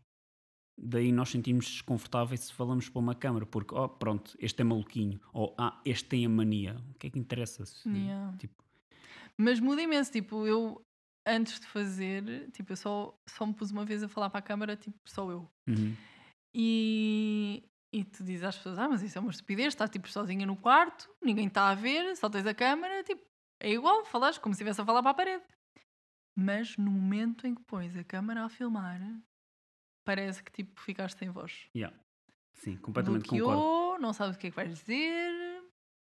[0.78, 5.22] Daí nós sentimos desconfortáveis se falamos para uma câmara, porque, oh, pronto, este é maluquinho,
[5.32, 6.76] ou ah, este tem a mania.
[6.92, 7.66] O que é que interessa?
[7.66, 8.36] Se, Yeah.
[8.38, 8.62] tipo,
[9.38, 10.82] Mas muda imenso, tipo, eu
[11.28, 14.44] antes de fazer, tipo, eu só, só me pus uma vez a falar para a
[14.44, 15.50] câmara, tipo, só eu.
[15.68, 15.96] uhum.
[16.56, 17.64] E,
[17.94, 20.56] e tu dizes às pessoas, ah, mas isso é uma estupidez, estás tipo sozinha no
[20.56, 23.22] quarto, ninguém está a ver, só tens a câmara, tipo,
[23.60, 25.44] é igual, falas como se estivesse a falar para a parede.
[26.36, 29.00] Mas no momento em que pões a câmara a filmar,
[30.06, 31.68] parece que tipo ficaste sem voz.
[31.76, 31.96] yeah.
[32.54, 33.62] Sim, completamente concordo.
[33.62, 35.47] Bloqueou, não sabes o que é que vais dizer.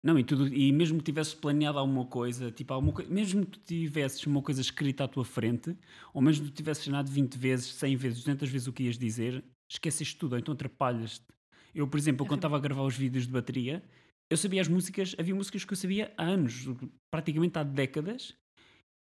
[0.03, 3.59] Não, e, tudo, e mesmo que tivesses planeado alguma coisa, tipo, alguma coi- mesmo que
[3.59, 5.75] tivesses uma coisa escrita à tua frente,
[6.13, 9.43] ou mesmo que tivesses treinado 20 vezes, 100 vezes, 200 vezes o que ias dizer,
[9.69, 11.25] esqueces tudo, ou então atrapalhas-te.
[11.73, 13.83] Eu, por exemplo, quando estava a gravar os vídeos de bateria,
[14.29, 16.67] eu sabia as músicas, havia músicas que eu sabia há anos,
[17.11, 18.35] praticamente há décadas,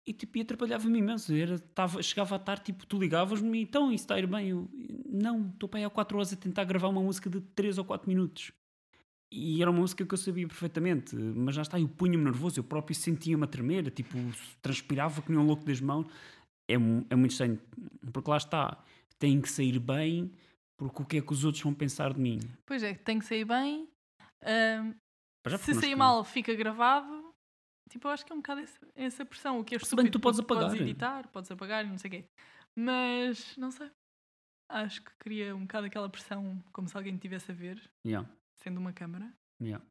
[0.06, 1.34] e tipo, atrapalhava-me imenso.
[1.34, 4.50] Era, tava, chegava à tarde, tipo, tu ligavas-me, então isso está a ir bem.
[4.50, 4.69] Eu,
[5.10, 7.86] não, estou para aí há 4 horas a tentar gravar uma música de 3 ou
[7.86, 8.52] 4 minutos.
[9.36, 12.63] E era uma música que eu sabia perfeitamente, mas já está, eu punha-me nervoso, eu
[12.63, 14.15] próprio sentia-me a tremer, tipo,
[14.62, 16.06] transpirava que nem um louco das mãos.
[16.69, 17.60] É, é muito estranho,
[18.13, 18.78] porque lá está,
[19.17, 20.32] tem que sair bem,
[20.78, 22.39] porque o que é que os outros vão pensar de mim?
[22.63, 23.88] Pois é, tem que sair bem.
[25.58, 27.34] se sair mal, fica gravado.
[27.89, 29.60] Tipo, eu acho que é um bocado essa, essa pressão.
[29.60, 30.69] O que é Se bem que estúpido, tu podes apagar.
[30.69, 32.26] Podes editar, podes apagar não sei o quê.
[32.78, 33.89] Mas, não sei.
[34.69, 38.28] Acho que cria um bocado aquela pressão, como se alguém estivesse a ver, Yeah,
[38.63, 39.32] sendo uma câmara.
[39.62, 39.86] yeah.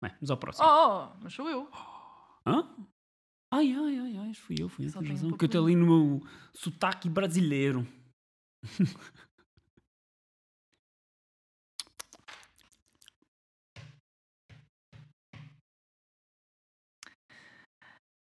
[0.00, 0.66] Bem, vamos ao próximo.
[0.66, 1.70] Oh, oh, mas sou eu.
[2.46, 2.74] Hã?
[3.50, 5.28] Ai, ai, ai, ai, fui eu, fui eu, tens um razão.
[5.28, 6.20] pouco que eu estou ali no meu
[6.52, 7.86] sotaque brasileiro.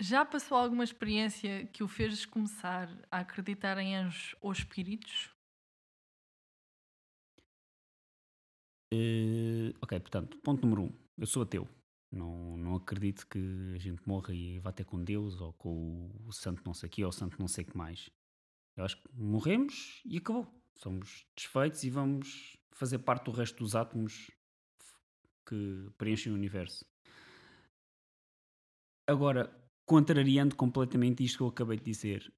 [0.01, 5.36] Já passou alguma experiência que o fez começar a acreditar em anjos ou espíritos?
[8.97, 10.93] Eh, ok, portanto, ponto número um.
[11.19, 11.69] Eu sou ateu.
[12.11, 13.39] Não, não acredito que
[13.75, 16.91] a gente morra e vá ter com Deus ou com o santo não sei o
[16.91, 18.09] quê ou o santo não sei o que mais.
[18.77, 20.47] Eu acho que morremos e acabou.
[20.75, 24.31] Somos desfeitos e vamos fazer parte do resto dos átomos
[25.47, 26.85] que preenchem o universo.
[29.07, 29.51] Agora,
[29.85, 32.33] contrariando completamente isto que eu acabei de dizer,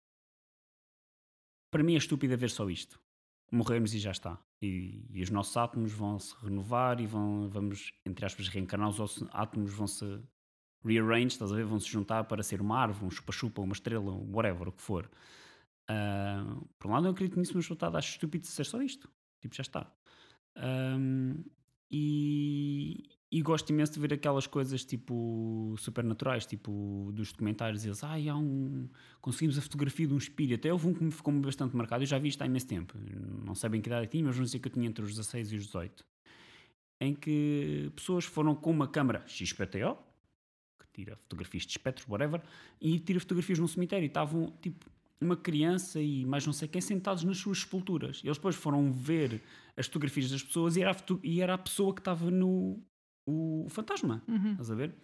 [1.70, 3.00] para mim é estúpido haver só isto.
[3.50, 4.38] Morremos e já está.
[4.60, 8.88] E, e os nossos átomos vão se renovar e vão, vamos, entre aspas, reencarnar.
[8.90, 10.20] Os átomos vão se
[10.84, 11.64] rearrange, estás a ver?
[11.64, 14.82] Vão se juntar para ser uma árvore, um chupa-chupa, uma estrela, um whatever, o que
[14.82, 15.10] for.
[15.88, 16.44] Ah,
[16.78, 19.08] por um lado, eu acredito nisso, mas por outro acho estúpido ser só isto.
[19.40, 19.90] Tipo, já está.
[20.56, 21.44] Ahm,
[21.90, 27.84] e, e gosto imenso de ver aquelas coisas tipo supernaturais, tipo dos documentários.
[27.84, 28.88] Eles, ai, há um.
[29.20, 30.54] Conseguimos a fotografia de um espírito.
[30.54, 32.02] Até houve um que me ficou bastante marcado.
[32.02, 32.94] Eu já vi isto há imenso tempo.
[33.44, 35.10] Não sei bem que idade eu tinha, mas vamos dizer que eu tinha entre os
[35.10, 36.04] 16 e os 18.
[37.00, 39.98] Em que pessoas foram com uma câmara XPTO,
[40.78, 42.42] que tira fotografias de espectros, whatever,
[42.80, 44.06] e tira fotografias num cemitério.
[44.06, 44.86] E estavam tipo
[45.20, 48.22] uma criança e mais não sei quem sentados nas suas sepulturas.
[48.24, 49.42] Eles depois foram ver
[49.76, 52.80] as fotografias das pessoas e era a, e era a pessoa que estava no
[53.28, 54.22] o fantasma.
[54.26, 54.52] Uhum.
[54.52, 54.94] Estás a ver?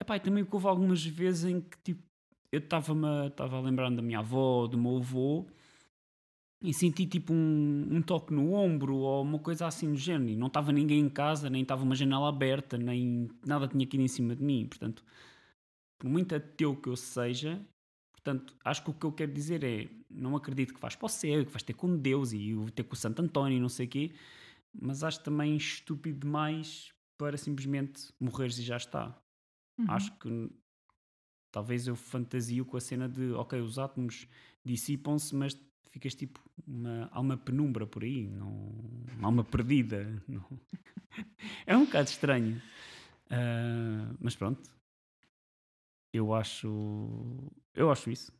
[0.00, 2.02] Epá, e também houve algumas vezes em que tipo,
[2.50, 5.46] eu estava-me estava a lembrar da minha avó, do meu avô,
[6.60, 10.30] e senti tipo um, um toque no ombro ou uma coisa assim do género.
[10.30, 13.96] E não estava ninguém em casa, nem estava uma janela aberta, nem nada tinha aqui
[13.96, 14.66] em cima de mim.
[14.66, 15.04] Portanto,
[15.98, 17.60] por muito ateu que eu seja,
[18.12, 21.08] portanto, acho que o que eu quero dizer é: não acredito que vais para o
[21.08, 23.86] céu, que vais ter com Deus e ter com o Santo António e não sei
[23.86, 24.12] o quê,
[24.74, 26.91] mas acho também estúpido demais
[27.22, 29.16] para simplesmente morreres e já está.
[29.78, 29.88] Uhum.
[29.88, 30.50] Acho que
[31.52, 34.26] talvez eu fantasio com a cena de, ok, os átomos
[34.64, 35.56] dissipam-se, mas
[35.88, 38.50] ficas tipo uma alma penumbra por aí, não,
[39.16, 40.20] uma alma perdida.
[40.26, 40.44] Não.
[41.64, 42.60] É um bocado estranho.
[43.26, 44.68] Uh, mas pronto.
[46.12, 47.52] Eu acho.
[47.72, 48.32] Eu acho isso.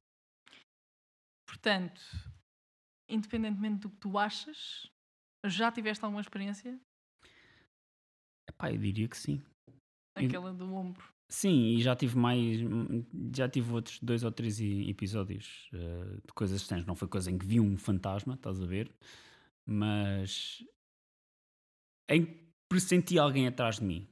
[1.47, 2.03] Portanto,
[3.09, 4.91] independentemente do que tu achas,
[5.45, 6.81] já tiveste alguma experiência?
[8.63, 9.43] Epá, eu diria que sim.
[10.15, 11.03] Aquela do ombro.
[11.29, 12.61] Sim, e já tive mais.
[13.35, 16.87] Já tive outros dois ou três episódios uh, de coisas estranhas.
[16.87, 18.93] Não foi coisa em que vi um fantasma, estás a ver?
[19.67, 20.65] Mas.
[22.09, 24.07] em que pressenti alguém atrás de mim.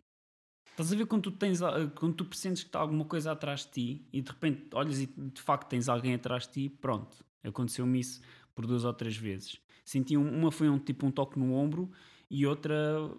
[0.71, 1.61] Estás a ver quando tu, tens,
[1.95, 5.07] quando tu pressentes que está alguma coisa atrás de ti e de repente olhas e
[5.07, 6.69] de facto tens alguém atrás de ti?
[6.71, 8.23] Pronto, aconteceu-me isso
[8.55, 9.61] por duas ou três vezes.
[9.85, 11.91] Senti um, uma foi um tipo um toque no ombro
[12.31, 13.11] e outra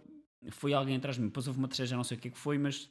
[0.49, 1.27] foi alguém atrás de mim.
[1.27, 2.89] Depois houve uma terceira, já não sei o que, é que foi, mas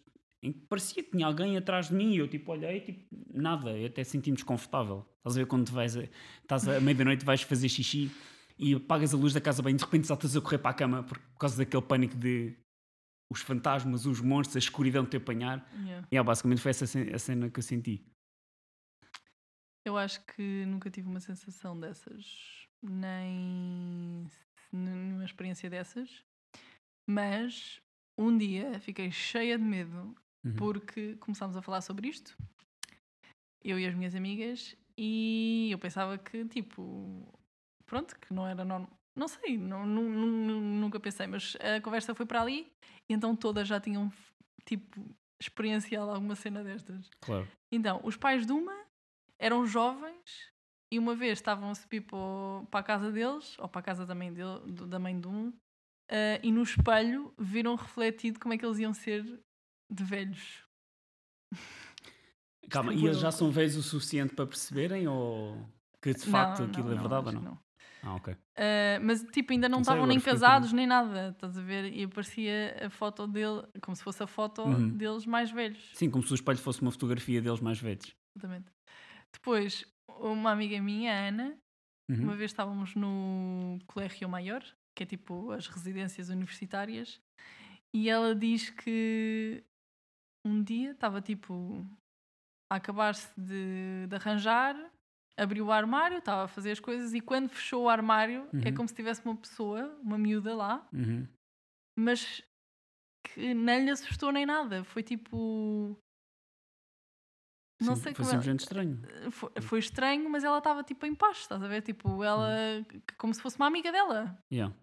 [0.68, 4.02] parecia que tinha alguém atrás de mim e eu tipo olhei tipo nada, eu até
[4.04, 5.06] senti-me desconfortável.
[5.18, 6.04] Estás a ver quando vais a,
[6.42, 8.10] estás à meia da noite vais fazer xixi
[8.58, 10.74] e apagas a luz da casa bem e de repente saltas a correr para a
[10.74, 12.56] cama por causa daquele pânico de
[13.30, 15.64] os fantasmas, os monstros, a escuridão te apanhar.
[15.72, 16.08] Yeah.
[16.10, 18.04] E yeah, basicamente foi essa a cena que eu senti.
[19.84, 24.26] Eu acho que nunca tive uma sensação dessas, nem
[24.72, 26.24] nenhuma experiência dessas,
[27.08, 27.80] mas
[28.18, 30.54] um dia fiquei cheia de medo Uhum.
[30.56, 32.34] porque começámos a falar sobre isto,
[33.62, 37.28] eu e as minhas amigas, e eu pensava que, tipo,
[37.84, 38.90] pronto, que não era normal.
[39.14, 42.72] Não sei, não, nu- nu- nunca pensei, mas a conversa foi para ali,
[43.08, 44.10] e então todas já tinham,
[44.64, 47.10] tipo, experienciado alguma cena destas.
[47.20, 47.46] Claro.
[47.70, 48.86] Então, os pais de uma
[49.38, 50.50] eram jovens
[50.92, 54.14] e uma vez estavam a subir para, a casa deles, ou para a casa da
[54.14, 55.52] mãe, dele, da mãe de um,
[56.11, 59.23] eh, e no espelho viram refletido como é que eles iam ser
[59.90, 60.64] de velhos.
[62.70, 65.57] Calma, é e eles já são velhos o suficiente para perceberem ou
[66.01, 67.59] que de facto Não, aquilo não, é não, verdade ou não?
[68.03, 68.37] Ah, ok.
[68.57, 71.92] Eh, mas tipo, ainda não estavam nem casados nem nada, estás a ver?
[71.92, 74.96] E aparecia a foto dele, como se fosse a foto Uhum.
[74.96, 75.90] deles mais velhos.
[75.94, 78.14] Sim, como se o espelho fosse uma fotografia deles mais velhos.
[78.37, 78.70] Exatamente.
[79.33, 81.57] Depois, uma amiga minha, a Ana,
[82.11, 82.25] Uhum.
[82.25, 84.64] Uma vez estávamos no Colégio Maior,
[85.00, 87.18] que é tipo as residências universitárias,
[87.94, 89.64] e ela diz que
[90.46, 91.86] um dia estava tipo
[92.70, 94.76] a acabar-se de, de arranjar,
[95.38, 98.74] abriu o armário, estava a fazer as coisas, e quando fechou o armário é Uhum.
[98.74, 101.26] como se tivesse uma pessoa, uma miúda lá, Uhum.
[101.98, 102.42] mas
[103.26, 104.84] que nem lhe assustou nem nada.
[104.84, 105.96] Foi tipo.
[107.82, 109.30] Não Sim, sei foi como ela- simplesmente estranho.
[109.32, 111.80] foi, foi estranho, mas ela estava tipo em paz, estás a ver?
[111.80, 114.38] Tipo, ela c- como se fosse uma amiga dela.
[114.52, 114.74] Yeah.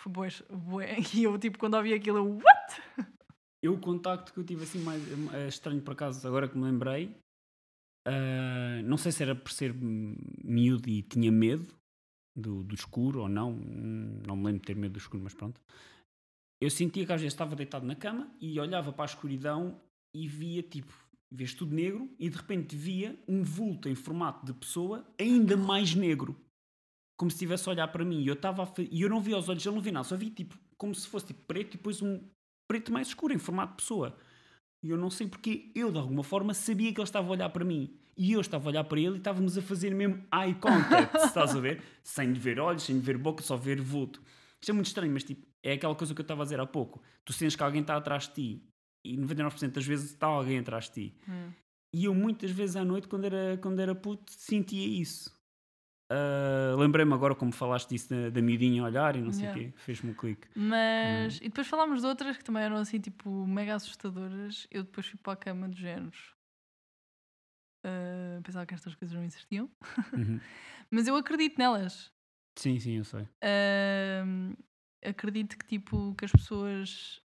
[0.00, 0.96] Foi bué, bué.
[1.14, 2.82] E eu, tipo, quando ouvi aquilo, eu, what?
[3.60, 5.02] Eu, o contacto que eu tive assim mais
[5.34, 7.12] eh, estranho por acaso, agora que me lembrei,
[8.06, 11.74] ah, não sei se era por ser miúdo e tinha medo
[12.34, 15.60] do, do escuro ou não, não me lembro de ter medo do escuro, mas pronto.
[16.60, 19.78] Eu sentia que às vezes estava deitado na cama e olhava para a escuridão
[20.14, 20.92] e via tipo,
[21.30, 25.94] vês tudo negro e de repente via um vulto em formato de pessoa ainda mais
[25.94, 26.34] negro.
[27.18, 29.48] Como se estivesse a olhar para mim e eu estava e eu não via os
[29.48, 32.00] olhos, eu não vi nada, só vi tipo, como se fosse tipo preto e depois
[32.00, 32.20] um
[32.66, 34.16] preto mais escuro em formato de pessoa.
[34.82, 37.48] E eu não sei porque eu, de alguma forma, sabia que ele estava a olhar
[37.50, 37.92] para mim.
[38.16, 41.54] E eu estava a olhar para ele e estávamos a fazer mesmo eye contact, estás
[41.54, 41.82] a ver?
[42.02, 44.22] Sem ver olhos, sem ver boca, só ver vulto.
[44.60, 46.66] Isto é muito estranho, mas tipo, é aquela coisa que eu estava a dizer há
[46.66, 47.02] pouco.
[47.24, 48.68] Tu sentes que alguém está atrás de ti
[49.04, 51.16] e 99% das vezes está alguém atrás de ti.
[51.28, 51.50] Hum.
[51.94, 55.32] E eu muitas vezes à noite, quando era, quando era puto, sentia isso.
[56.10, 59.52] Ah, Lembrei-me agora como falaste disso da, da miudinha a olhar e não sei o
[59.52, 59.70] Yeah.
[59.72, 59.72] quê.
[59.76, 60.48] Fez-me um clique.
[60.54, 61.36] Mas.
[61.38, 64.66] E depois falámos de outras que também eram assim, tipo, mega assustadoras.
[64.70, 66.34] Eu depois fui para a cama de géneros.
[67.84, 69.70] Ah, pensava que estas coisas não existiam.
[70.16, 70.40] Uhum.
[70.90, 72.12] Mas eu acredito nelas.
[72.56, 73.28] Sim, sim, eu sei.
[73.42, 74.54] Ahm,
[75.04, 77.22] acredito que tipo que as pessoas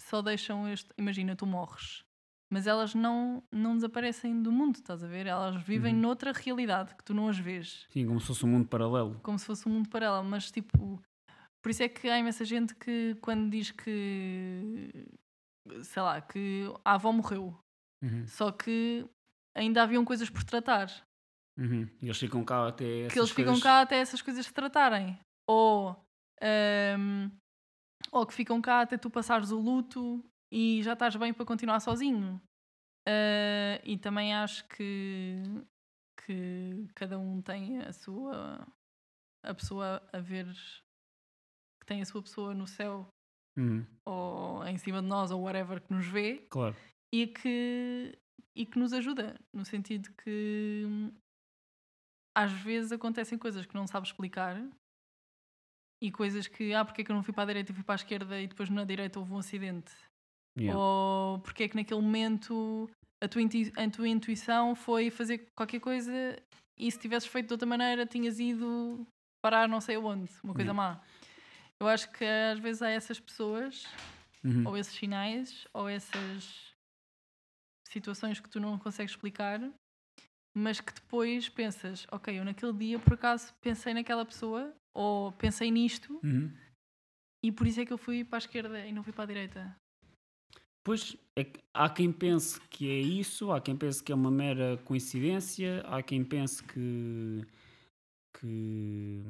[0.00, 0.92] só deixam este.
[0.98, 2.04] Imagina, tu morres,
[2.52, 5.26] mas elas não, não desaparecem do mundo, estás a ver?
[5.26, 6.00] Elas vivem Uhum.
[6.00, 9.18] noutra realidade que tu não as vês, Sim, como se fosse um mundo paralelo.
[9.22, 11.02] como se fosse um mundo paralelo, mas tipo.
[11.62, 14.90] Por isso é que há imensa gente que quando diz que
[15.82, 17.58] sei lá, que a avó morreu,
[18.02, 18.26] Uhum.
[18.28, 19.04] só que
[19.56, 20.88] ainda haviam coisas por tratar.
[21.58, 21.88] Uhum.
[22.00, 24.52] E eles ficam cá até essas que eles ficam coisas- cá até essas coisas se
[24.52, 25.18] tratarem.
[25.48, 25.96] Ou,
[26.40, 27.30] ahm,
[28.12, 30.22] ou que ficam cá até tu passares o luto
[30.58, 32.40] e já estás bem para continuar sozinho.
[33.06, 35.42] Ah, e também acho que,
[36.24, 38.66] que cada um tem a sua
[39.44, 40.46] a pessoa a ver
[41.78, 43.06] que tem a sua pessoa no céu
[43.58, 43.86] Uhum.
[44.04, 46.76] ou em cima de nós ou whatever que nos vê Claro.
[47.12, 48.18] e que,
[48.54, 50.84] e que nos ajuda, no sentido que
[52.34, 54.56] às vezes acontecem coisas que não sabes explicar
[56.02, 57.84] e coisas que, ah, porque é que eu não fui para a direita e fui
[57.84, 59.94] para a esquerda e depois na direita houve um acidente?
[60.58, 60.78] Yeah.
[60.80, 62.88] Ou porque é que naquele momento
[63.22, 63.42] a tua,
[63.76, 66.12] a tua intuição foi fazer qualquer coisa
[66.78, 69.06] e se tivesses feito de outra maneira tinhas ido
[69.42, 70.74] parar não sei aonde, uma coisa Yeah.
[70.74, 71.00] má.
[71.78, 73.84] Eu acho que às vezes há essas pessoas
[74.44, 74.66] Uhum.
[74.68, 76.72] ou esses sinais, ou essas
[77.88, 79.60] situações que tu não consegues explicar,
[80.54, 85.70] mas que depois pensas, ok, eu naquele dia por acaso pensei naquela pessoa, ou pensei
[85.70, 86.50] nisto, Uhum.
[87.44, 89.26] e por isso é que eu fui para a esquerda e não fui para a
[89.26, 89.76] direita.
[90.86, 91.44] Pois, é
[91.74, 96.00] há quem pense que é isso, há quem pense que é uma mera coincidência, há
[96.00, 97.44] quem pense que,
[98.32, 99.20] que,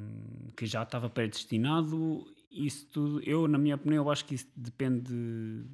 [0.55, 2.31] que já estava predestinado.
[2.51, 5.11] Isso tudo, eu, na minha opinião, eu acho que isso depende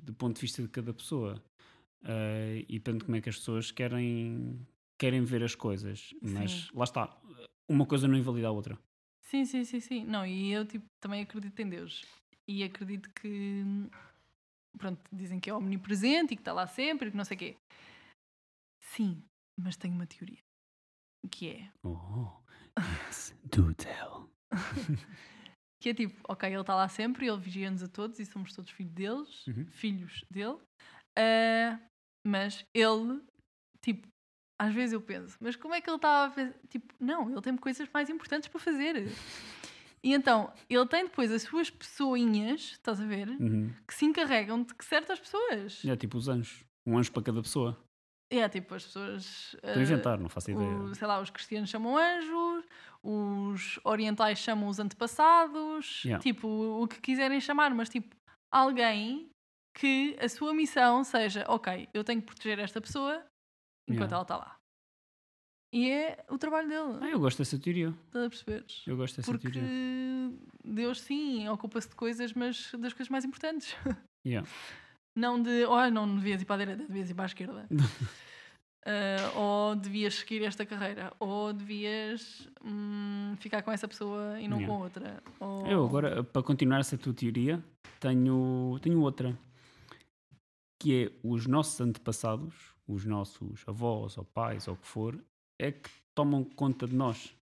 [0.04, 1.44] do ponto de vista de cada pessoa.
[2.06, 4.66] Eh, e depende de como é que as pessoas querem,
[4.98, 6.16] querem ver as coisas.
[6.22, 6.70] Mas Sim.
[6.76, 7.22] lá está,
[7.68, 8.80] uma coisa não invalida a outra.
[9.20, 10.06] Sim, sim, sim, sim.
[10.06, 12.06] Não, e eu tipo, também acredito em Deus.
[12.48, 13.66] E acredito que,
[14.78, 17.40] pronto, dizem que é omnipresente e que está lá sempre e que não sei o
[17.40, 17.58] quê.
[18.82, 19.24] Sim,
[19.60, 20.40] mas tenho uma teoria.
[21.32, 22.32] Que é, Oh,
[23.08, 24.30] yes, do tell.
[25.82, 28.72] Que é tipo, ok, ele está lá sempre, ele vigia-nos a todos e somos todos
[28.72, 29.66] filhos deles, Uhum.
[29.68, 30.58] filhos dele.
[31.18, 31.78] Ah,
[32.26, 33.22] mas ele,
[33.84, 34.08] tipo,
[34.62, 36.56] às vezes eu penso, mas como é que ele está a fazer?
[36.70, 38.96] Tipo, não, ele tem coisas mais importantes para fazer.
[40.04, 43.74] E então, ele tem depois as suas pessoinhas, estás a ver, Uhum.
[43.88, 45.84] que se encarregam de que certas pessoas.
[45.86, 46.64] É tipo os anjos.
[46.86, 47.78] Um anjo para cada pessoa.
[48.30, 49.54] É, tipo, as pessoas.
[49.54, 50.68] Estou a ah, inventar, não faço ideia.
[50.78, 52.66] o- sei lá, os cristianos chamam anjos,
[53.04, 56.22] os orientais chamam os antepassados, Yeah.
[56.22, 58.16] tipo, o que quiserem chamar, mas tipo,
[58.52, 59.30] alguém
[59.76, 63.24] que a sua missão seja, ok, eu tenho que proteger esta pessoa
[63.88, 64.16] enquanto Yeah.
[64.16, 64.56] ela está lá.
[65.74, 67.94] E é o trabalho dele, Ah, eu gosto dessa teoria.
[68.06, 68.66] estás a perceber?
[68.86, 69.70] Eu gosto dessa Porque teoria.
[70.64, 73.76] Deus sim ocupa-se de coisas, mas das coisas mais importantes.
[74.26, 74.48] Yeah.
[75.18, 77.68] Não de, oh, não devias ir para a direita, devias ir para a esquerda.
[78.86, 84.58] Ah, ou devias seguir esta carreira, ou devias hum, ficar com essa pessoa e não
[84.60, 84.68] Yeah.
[84.78, 85.24] com outra.
[85.40, 85.66] Ou...
[85.68, 87.64] Eu agora, para continuar essa tua teoria,
[88.02, 89.38] tenho, tenho outra.
[90.82, 92.54] Que é os nossos antepassados,
[92.86, 95.18] os nossos avós ou pais ou o que for,
[95.60, 97.36] é que tomam conta de nós.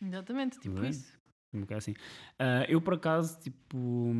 [0.00, 0.90] Exatamente, tipo bem?
[0.90, 1.20] isso.
[1.52, 1.94] Um bocado assim.
[2.38, 4.14] Ah, eu, por acaso, tipo.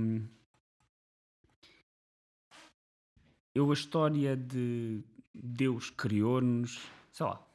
[3.54, 5.02] Eu, a história de
[5.34, 7.46] Deus criou-nos, sei lá,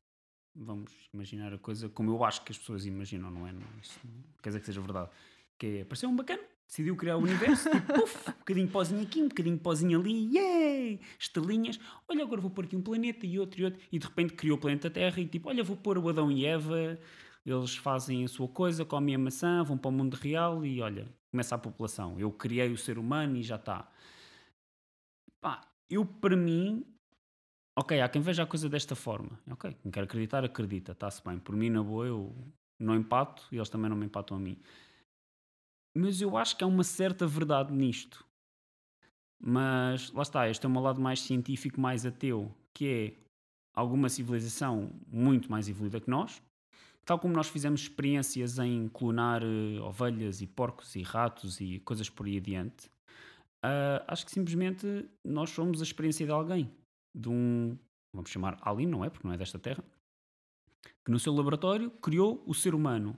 [0.56, 3.52] vamos imaginar a coisa como eu acho que as pessoas imaginam, não é?
[3.52, 5.10] Não, isso não quer dizer que seja verdade.
[5.58, 9.22] Que é, pareceu um bacana, decidiu criar o universo, tipo, puf, um bocadinho pozinho aqui,
[9.22, 11.00] um bocadinho pozinho ali, yay!
[11.18, 14.34] Estrelinhas, olha, agora vou pôr aqui um planeta e outro e outro, e de repente
[14.34, 17.00] criou o planeta Terra e tipo, olha, vou pôr o Adão e Eva,
[17.46, 21.08] eles fazem a sua coisa, comem a maçã, vão para o mundo real e olha,
[21.32, 22.20] começa a população.
[22.20, 23.90] Eu criei o ser humano e já está.
[25.40, 26.84] Pá, eu para mim,
[27.78, 29.40] ok, há quem veja a coisa desta forma.
[29.50, 31.40] Ok, quem quer acreditar, acredita, está-se bem.
[31.40, 32.36] Por mim, na boa, eu
[32.78, 34.60] não empato e eles também não me empatam a mim.
[35.98, 38.26] Mas eu acho que há uma certa verdade nisto.
[39.40, 43.28] Mas lá está, este é meu lado mais científico, mais ateu, que é
[43.76, 46.42] alguma civilização muito mais evoluída que nós,
[47.06, 52.10] tal como nós fizemos experiências em clonar eh, ovelhas e porcos e ratos e coisas
[52.10, 52.90] por aí adiante,
[53.64, 56.72] ah, acho que simplesmente nós somos a experiência de alguém,
[57.16, 57.78] de um,
[58.14, 59.10] vamos chamar alien, não é?
[59.10, 59.84] Porque não é desta terra,
[61.06, 63.18] que no seu laboratório criou o ser humano.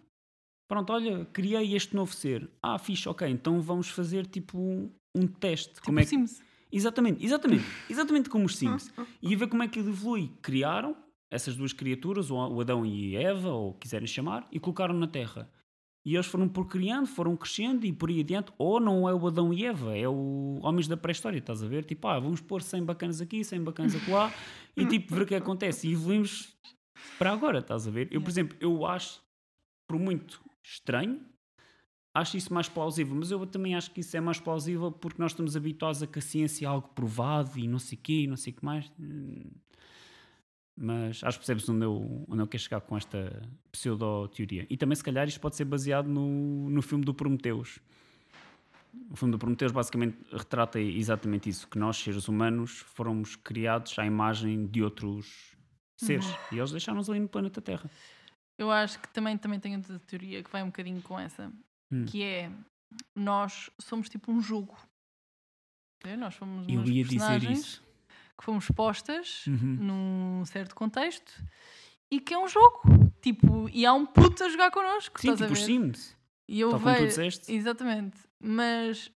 [0.69, 2.47] Pronto, olha, criei este novo ser.
[2.61, 5.73] Ah, fixe, ok, então vamos fazer tipo um, um teste.
[5.73, 6.09] Tipo como é que...
[6.09, 6.43] Sims.
[6.71, 8.93] Exatamente, exatamente, exatamente como os Sims.
[9.19, 10.31] E ver como é que ele evolui.
[10.43, 10.95] Criaram
[11.31, 15.49] essas duas criaturas, o Adão e Eva, ou quiserem chamar, e colocaram na Terra.
[16.05, 18.51] E eles foram por criando, foram crescendo e por aí adiante.
[18.55, 21.83] Ou não é o Adão e Eva, é o Homens da Pré-História, estás a ver?
[21.83, 24.31] Tipo, ah, vamos pôr 100 bacanas aqui, 100 bacanas acolá,
[24.77, 25.87] e tipo, ver o que acontece.
[25.87, 26.55] E evoluímos
[27.17, 28.07] para agora, estás a ver?
[28.11, 29.19] Eu, por exemplo, eu acho,
[29.87, 31.21] por muito estranho,
[32.13, 35.31] acho isso mais plausível, mas eu também acho que isso é mais plausível porque nós
[35.31, 38.27] estamos habituados a que a ciência é algo provado e não sei o quê, e
[38.27, 38.91] não sei o que mais.
[38.99, 39.51] Hum,
[40.75, 43.41] Mas acho que percebes onde eu, onde eu quero chegar com esta
[43.71, 44.65] pseudo-teoria.
[44.69, 47.79] E também, se calhar, isto pode ser baseado no, no filme do Prometeus.
[49.11, 54.05] O filme do Prometeus basicamente retrata exatamente isso: que nós, seres humanos, fomos criados à
[54.05, 55.55] imagem de outros
[55.97, 56.25] seres.
[56.51, 57.89] E eles deixaram-nos ali no planeta Terra.
[58.59, 61.51] Eu acho que também, também tenho outra teoria que vai um bocadinho com essa,
[61.91, 62.05] Hum.
[62.05, 62.51] que é
[63.15, 64.77] nós somos tipo um jogo.
[66.17, 67.81] Nós somos Eu ia dizer isso.
[68.37, 69.75] que fomos postas Uhum.
[70.39, 71.31] num certo contexto
[72.11, 72.81] e que é um jogo.
[73.21, 75.19] Tipo, e há um puto a jogar connosco.
[75.19, 75.65] Sim, estás a tipo os ver?
[75.65, 76.17] Sims.
[76.47, 77.21] E eu Tal vejo.
[77.49, 78.17] Exatamente.
[78.39, 79.11] Mas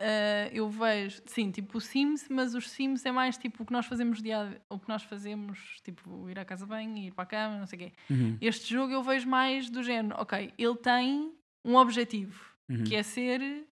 [0.00, 3.72] ah, eu vejo, sim, tipo o Sims, mas os Sims é mais tipo o que
[3.72, 7.26] nós fazemos dia o que nós fazemos, tipo ir à casa bem, ir para a
[7.26, 7.92] cama, não sei o quê.
[8.10, 8.38] Uhum.
[8.40, 11.32] Este jogo eu vejo mais do género, ok, ele tem
[11.64, 12.84] um objetivo, Uhum.
[12.84, 13.66] que é ser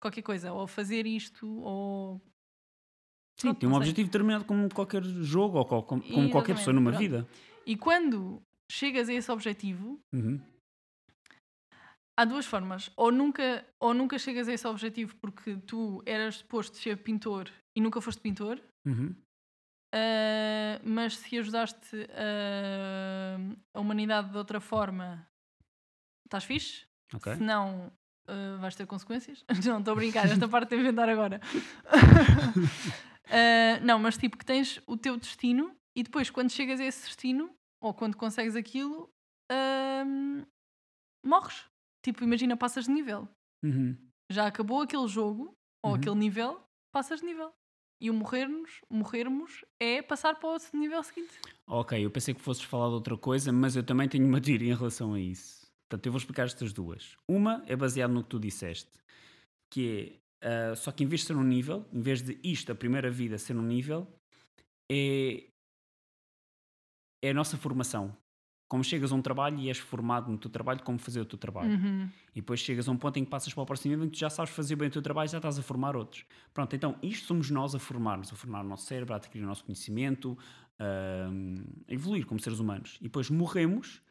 [0.00, 2.20] qualquer coisa, ou fazer isto, ou.
[3.36, 6.72] Sim, Pronto, tem um objetivo determinado como qualquer jogo ou co- como, como qualquer pessoa
[6.74, 7.00] numa pronto.
[7.02, 7.28] vida.
[7.66, 8.40] E quando
[8.70, 10.40] chegas a esse objetivo, Uhum.
[12.18, 12.90] Há duas formas.
[12.96, 17.80] Ou nunca, ou nunca chegas a esse objetivo porque tu eras suposto ser pintor e
[17.80, 19.14] nunca foste pintor, Uhum.
[19.94, 23.38] ah, mas se ajudaste a,
[23.74, 25.24] a humanidade de outra forma,
[26.26, 26.86] estás fixe.
[27.14, 27.36] Ok.
[27.36, 27.92] Se não,
[28.26, 29.44] ah, vais ter consequências.
[29.64, 31.40] Não, estou a brincar, esta parte tem a inventar agora.
[33.30, 37.04] Ah, não, mas tipo que tens o teu destino e depois quando chegas a esse
[37.06, 39.10] destino, ou quando consegues aquilo,
[41.22, 41.66] morres.
[42.08, 43.28] Tipo, imagina, passas de nível.
[43.62, 43.94] Uhum.
[44.32, 45.52] Já acabou aquele jogo,
[45.84, 45.98] ou Uhum.
[45.98, 46.58] aquele nível,
[46.90, 47.52] passas de nível.
[48.00, 51.38] E o morrermos, morrermos é passar para o outro nível seguinte.
[51.66, 54.72] Ok, eu pensei que fosses falar de outra coisa, mas eu também tenho uma teoria
[54.72, 55.66] em relação a isso.
[55.86, 57.14] Portanto, eu vou explicar estas duas.
[57.28, 58.90] Uma é baseada no que tu disseste,
[59.70, 62.72] que é ah, só que em vez de ser um nível, em vez de isto,
[62.72, 64.06] a primeira vida, ser um nível,
[64.90, 65.44] é,
[67.22, 68.16] é a nossa formação.
[68.68, 71.38] Como chegas a um trabalho e és formado no teu trabalho, como fazer o teu
[71.38, 71.70] trabalho.
[71.70, 72.08] Uhum.
[72.34, 74.16] E depois chegas a um ponto em que passas para o próximo nível em que
[74.16, 76.24] tu já sabes fazer bem o teu trabalho e já estás a formar outros.
[76.52, 79.46] Pronto, então isto somos nós a formar-nos, a formar o nosso cérebro, a adquirir o
[79.46, 80.36] nosso conhecimento,
[80.78, 82.98] a evoluir como seres humanos.
[83.00, 84.02] E depois morremos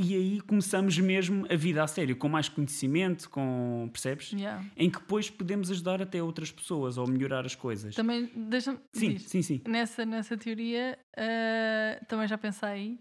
[0.00, 3.90] e aí começamos mesmo a vida a sério, com mais conhecimento, com.
[3.92, 4.30] percebes?
[4.30, 4.64] Yeah.
[4.76, 7.96] Em que depois podemos ajudar até outras pessoas ou melhorar as coisas.
[7.96, 8.78] Também, deixa-me.
[8.92, 9.22] sim, diz.
[9.24, 9.60] sim, sim.
[9.66, 13.00] nessa, nessa teoria, ah, também já pensei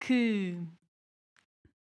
[0.00, 0.56] que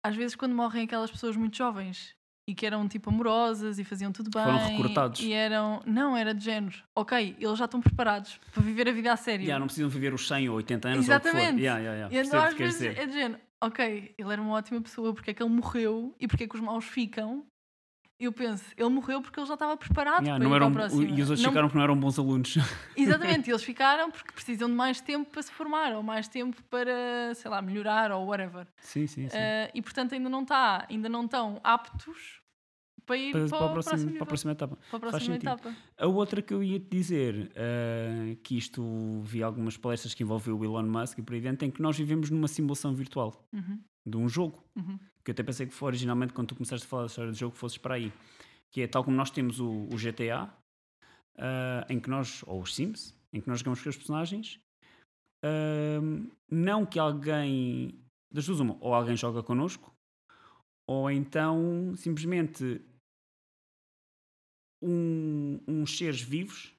[0.03, 2.15] às vezes quando morrem aquelas pessoas muito jovens
[2.47, 5.21] e que eram tipo amorosas e faziam tudo bem Foram recrutados.
[5.21, 9.13] e eram não era de género ok eles já estão preparados para viver a vida
[9.13, 11.37] a sério Já, não precisam viver os 100 ou 80 anos ou o que for.
[11.37, 11.63] Exatamente.
[11.63, 12.15] Yeah, yeah, yeah.
[12.15, 12.99] e então às vezes dizer.
[12.99, 16.29] é de género ok ele era uma ótima pessoa porque é que ele morreu e
[16.29, 17.47] porque é que os maus ficam
[18.19, 21.03] eu penso ele morreu porque ele já estava preparado Yeah, para não eram, para próxima
[21.05, 22.55] e os outros Não- ficaram porque não eram bons alunos.
[22.97, 27.35] Exatamente, eles ficaram porque precisam de mais tempo para se formar, ou mais tempo para,
[27.35, 28.67] sei lá, melhorar ou whatever.
[28.81, 29.37] sim, sim, sim.
[29.37, 32.41] Eh, e portanto ainda não está, ainda não estão aptos
[33.05, 34.77] para ir para, para, para a o próxima, próximo para a próxima etapa.
[34.89, 35.75] para a próxima etapa.
[35.99, 40.59] A outra que eu ia te dizer, ah, que isto vi algumas palestras que envolveu
[40.59, 43.79] o Elon Musk e por aí dentro, em que nós vivemos numa simulação virtual Uhum,
[44.07, 44.65] de um jogo.
[44.77, 44.99] uhum.
[45.25, 47.37] Que eu até pensei que foi originalmente quando tu começaste a falar da história do
[47.37, 48.13] jogo, fosses para aí.
[48.71, 50.53] Que é tal como nós temos o, o GTA,
[51.39, 54.61] ah, em que nós, ou os Sims, em que nós jogamos com os personagens,
[55.45, 56.01] ah,
[56.51, 57.99] não que alguém,
[58.33, 59.95] das duas uma, ou alguém joga connosco,
[60.87, 62.83] ou então simplesmente
[64.83, 66.75] um, uns seres vivos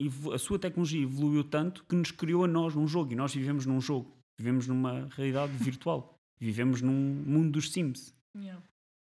[0.00, 3.34] evo- a sua tecnologia evoluiu tanto que nos criou a nós num jogo e nós
[3.34, 8.14] vivemos num jogo, vivemos numa realidade virtual, vivemos num mundo dos Sims.
[8.36, 8.62] Yeah.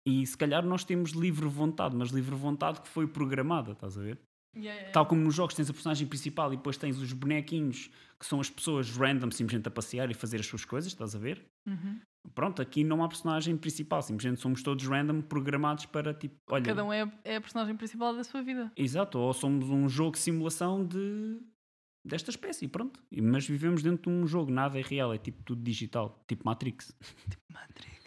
[0.05, 4.01] E se calhar nós temos livre vontade, mas livre vontade que foi programada, estás a
[4.01, 4.19] ver?
[4.55, 7.91] Yeah, yeah, Tal como nos jogos tens a personagem principal e depois tens os bonequinhos
[8.19, 11.19] que são as pessoas random simplesmente a passear e fazer as suas coisas, estás a
[11.19, 11.45] ver?
[11.67, 11.99] Uhum.
[12.33, 16.83] Pronto, aqui não há personagem principal, simplesmente somos todos random programados para tipo, olha, Cada
[16.83, 18.71] um é, é a personagem principal da sua vida.
[18.75, 21.39] Exato, ou somos um jogo de simulação de
[22.03, 23.01] desta espécie, pronto.
[23.11, 26.95] Mas vivemos dentro de um jogo, nada é real, é tipo tudo digital, tipo Matrix.
[27.49, 27.99] Matrix.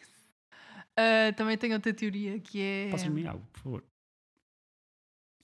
[0.97, 2.90] Ah, também tenho outra teoria que é.
[2.90, 3.84] Passas-me água, por favor.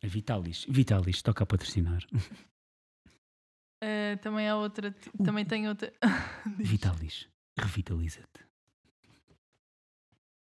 [0.03, 0.64] A Vitalis.
[0.68, 2.03] Vitalis, toca a patrocinar.
[3.82, 4.94] ah, também há outra.
[5.18, 5.24] Uh.
[5.24, 5.92] Também tenho outra.
[6.59, 7.28] Vitalis,
[7.59, 8.46] revitaliza-te.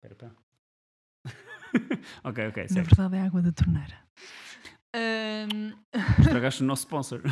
[0.02, 0.36] Espera, espera.
[2.24, 2.84] ok, ok, Na sério.
[2.84, 3.98] verdade é água da torneira.
[4.94, 5.72] Ahm,
[6.20, 7.22] Estragaste o nosso sponsor.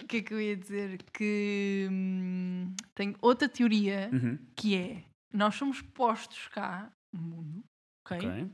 [0.00, 1.02] O que é que eu ia dizer?
[1.12, 7.64] Que hum, tenho outra teoria Uhum, que é nós somos postos cá no mundo,
[8.04, 8.16] ok?
[8.18, 8.50] ok.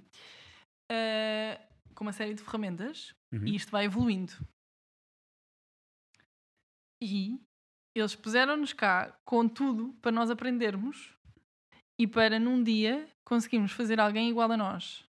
[0.91, 1.61] Ah,
[1.95, 3.47] com uma série de ferramentas Uhum.
[3.47, 4.33] e isto vai evoluindo.
[7.01, 7.39] E
[7.95, 11.15] eles puseram-nos cá com tudo para nós aprendermos
[11.99, 15.05] e para num dia conseguirmos fazer alguém igual a nós.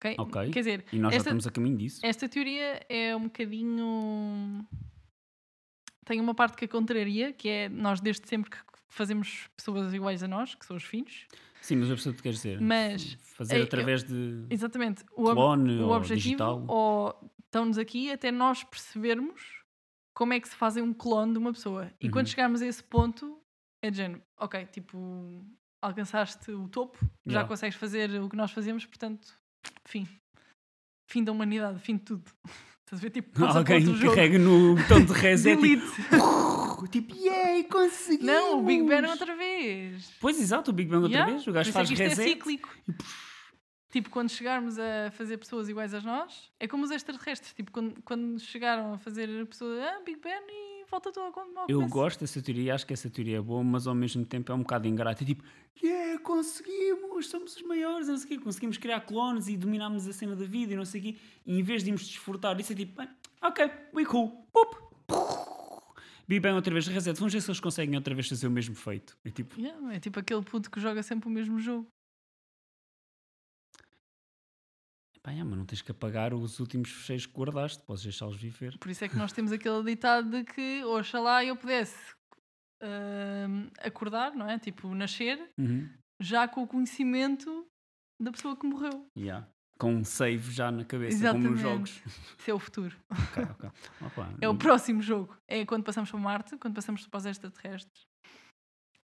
[0.00, 0.16] Ok?
[0.18, 0.50] Ok.
[0.50, 2.00] Quer dizer, E nós já esta, estamos a caminho disso.
[2.02, 4.66] esta teoria é um bocadinho.
[6.06, 8.56] Tem uma parte que a contraria, que é nós desde sempre que
[8.88, 11.26] fazemos pessoas iguais a nós, que são os filhos.
[11.60, 12.60] Sim, mas eu percebo o que queres dizer.
[12.60, 15.04] Mas, Fazer eu- através de Exatamente.
[15.12, 16.64] O, clone o ou objetivo digital.
[16.66, 19.60] ou estão-nos aqui até nós percebermos
[20.14, 21.92] como é que se fazem um clone de uma pessoa.
[22.00, 22.30] E quando Uhum.
[22.30, 23.38] chegarmos a esse ponto,
[23.82, 25.44] é de género, ok, tipo,
[25.82, 27.48] alcançaste o topo, já Yeah.
[27.48, 29.38] consegues fazer o que nós fazemos, portanto,
[29.86, 30.06] fim.
[31.10, 32.24] Fim da humanidade, fim de tudo.
[32.84, 33.10] Estás a ver?
[33.10, 36.90] Tipo, Alguém carrega no botão de reset e Delete.
[36.90, 38.26] tipo, yay, conseguimos!
[38.26, 40.10] Não, o Big Ben outra vez.
[40.20, 42.20] Pois exato, o Big Bang outra Yeah, vez, o gajo é faz isto reset.
[42.20, 42.68] é cíclico.
[43.90, 47.52] Tipo, quando chegarmos a fazer pessoas iguais a nós, é como os extraterrestres.
[47.52, 51.52] Tipo, quando, quando chegaram a fazer pessoas, ah, Big Ben e volta tudo a con-
[51.56, 54.52] ao Eu gosto dessa teoria, acho que essa teoria é boa, mas ao mesmo tempo
[54.52, 55.24] é um bocado ingrata.
[55.24, 55.42] É tipo,
[55.82, 60.12] yeah, conseguimos, somos os maiores, não sei o quê, conseguimos criar clones e dominamos a
[60.12, 61.16] cena da vida e não sei o quê.
[61.44, 63.08] E em vez de irmos desfrutar, isso é tipo, "Bem,
[63.42, 64.90] ok, we cool, Pup.
[66.28, 68.76] Big Bang outra vez, reset, vamos ver se eles conseguem outra vez fazer o mesmo
[68.76, 69.18] feito.
[69.24, 71.88] É tipo, Yeah, é tipo aquele puto que joga sempre o mesmo jogo.
[75.22, 78.78] Pá, yeah, mas não tens que apagar os últimos fecheiros que guardaste, podes deixá-los viver.
[78.78, 82.14] Por isso é que nós temos aquele ditado de que, oxalá eu pudesse
[82.82, 84.58] ahm, acordar, não é?
[84.58, 85.88] Tipo, nascer, Uhum.
[86.20, 87.66] já com o conhecimento
[88.20, 89.06] da pessoa que morreu.
[89.16, 89.46] Yeah.
[89.78, 91.62] Com um save já na cabeça, como nos Exatamente.
[91.62, 92.02] jogos.
[92.38, 92.96] Isso é o futuro.
[93.10, 93.70] Ok, ok.
[94.06, 95.34] Opa, É o próximo jogo.
[95.48, 98.02] É quando passamos para Marte, quando passamos para os extraterrestres.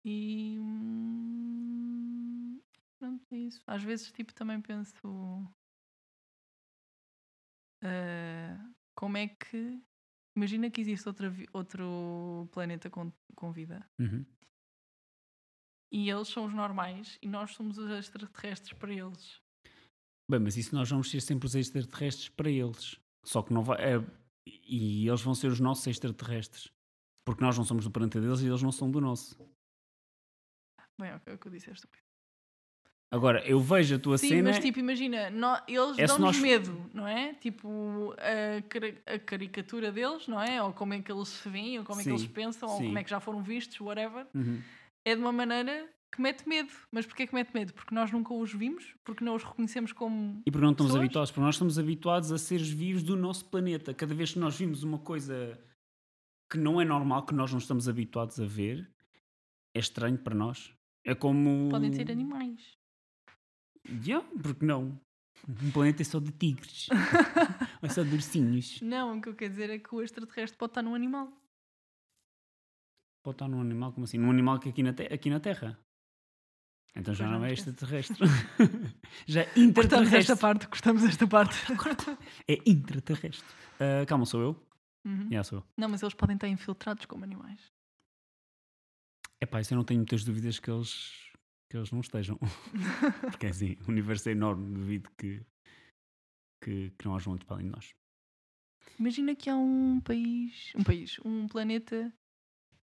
[0.05, 0.57] E.
[0.59, 2.59] hum,
[2.99, 3.62] Pronto, é isso.
[3.68, 4.95] Às vezes, tipo, também penso.
[7.84, 9.82] Ah, como é que.
[10.36, 13.86] Imagina que existe outra, vi- outro planeta com, com vida.
[13.99, 14.25] Uhum.
[15.91, 19.41] E eles são os normais e nós somos os extraterrestres para eles.
[20.29, 22.97] Bem, mas isso nós vamos ser sempre os extraterrestres para eles.
[23.25, 23.77] Só que não vai.
[23.95, 26.71] é- e eles vão ser os nossos extraterrestres.
[27.25, 29.38] Porque nós não somos do planeta deles e eles não são do nosso.
[30.99, 32.03] Bem, ok, o que eu disse é estúpido.
[33.14, 34.51] Agora, eu vejo a tua Sim, cena.
[34.51, 37.34] mas tipo, imagina, nó- eles É dão-nos nós- medo, não é?
[37.34, 40.64] Tipo, a, a caricatura deles, não é?
[40.64, 42.78] Ou como é que eles se veem, ou como é que eles Sim, pensam, ou
[42.78, 42.86] sim.
[42.86, 44.26] como é que já foram vistos, whatever.
[44.34, 44.62] Uhum.
[45.03, 46.72] É de uma maneira que mete medo.
[46.89, 47.74] Mas porquê que mete medo?
[47.74, 50.41] Porque nós nunca os vimos, porque não os reconhecemos como.
[50.45, 51.03] E porque não estamos Pessoas?
[51.05, 51.32] habituados?
[51.32, 53.93] Porque nós estamos habituados a seres vivos do nosso planeta.
[53.93, 55.59] Cada vez que nós vimos uma coisa
[56.49, 58.89] que não é normal, que nós não estamos habituados a ver,
[59.76, 60.74] é estranho para nós.
[61.05, 61.68] É como.
[61.70, 62.80] Podem ser animais.
[63.89, 64.99] Yeah, porque não?
[65.47, 66.88] Um planeta é só de tigres.
[67.82, 68.79] é só de ursinhos.
[68.82, 71.32] Não, o que eu quero dizer é que o extraterrestre pode estar num animal.
[73.23, 74.17] Pode estar num animal, como assim?
[74.17, 75.79] Num animal que aqui na, te- aqui na Terra.
[76.95, 77.69] Então já não, não é esquece.
[77.71, 78.17] extraterrestre.
[79.25, 80.17] já é Cortamos interterrestre.
[80.17, 81.55] esta parte, cortamos esta parte.
[82.47, 83.47] É intraterrestre.
[83.79, 84.67] Ah, calma, sou eu?
[85.05, 85.29] Uhum.
[85.32, 85.65] Já sou eu.
[85.77, 87.71] Não, mas eles podem estar infiltrados como animais.
[89.39, 91.30] Epá, isso eu não tenho muitas dúvidas que eles,
[91.72, 92.38] que eles não estejam.
[93.32, 95.41] Porque é assim, o universo é enorme, duvido que,
[96.61, 97.93] que, que não haja muito para além de nós.
[98.99, 102.13] Imagina que há um país, um país, um planeta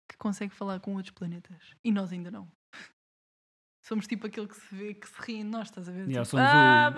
[0.09, 2.51] que consegue falar com outros planetas e nós ainda não.
[3.85, 6.09] Somos tipo aquele que se vê, que se ri de nós, estás a ver?
[6.09, 6.93] Yeah, Tipo, somos ah,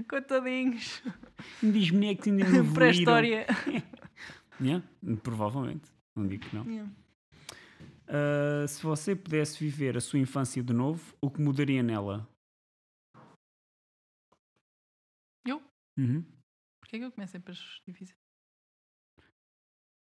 [0.00, 1.02] o- coitadinhos,
[1.62, 3.46] Diz bonecos ainda não pré-história.
[4.60, 4.84] Yeah,
[5.22, 5.90] provavelmente.
[6.16, 6.64] Não digo que não.
[6.64, 6.92] Yeah.
[8.12, 12.28] Ah, se você pudesse viver a sua infância de novo, o que mudaria nela?
[15.46, 15.62] Eu?
[15.96, 16.22] Uhum.
[16.78, 18.14] Porquê é que eu começo sempre as difíceis?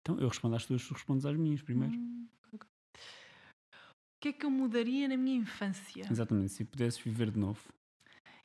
[0.00, 1.94] Então, eu respondo às tuas, tu respondes às minhas primeiro.
[1.94, 2.66] Hum, ok.
[2.66, 6.04] O que é que eu mudaria na minha infância?
[6.10, 7.70] Exatamente, se pudesses viver de novo.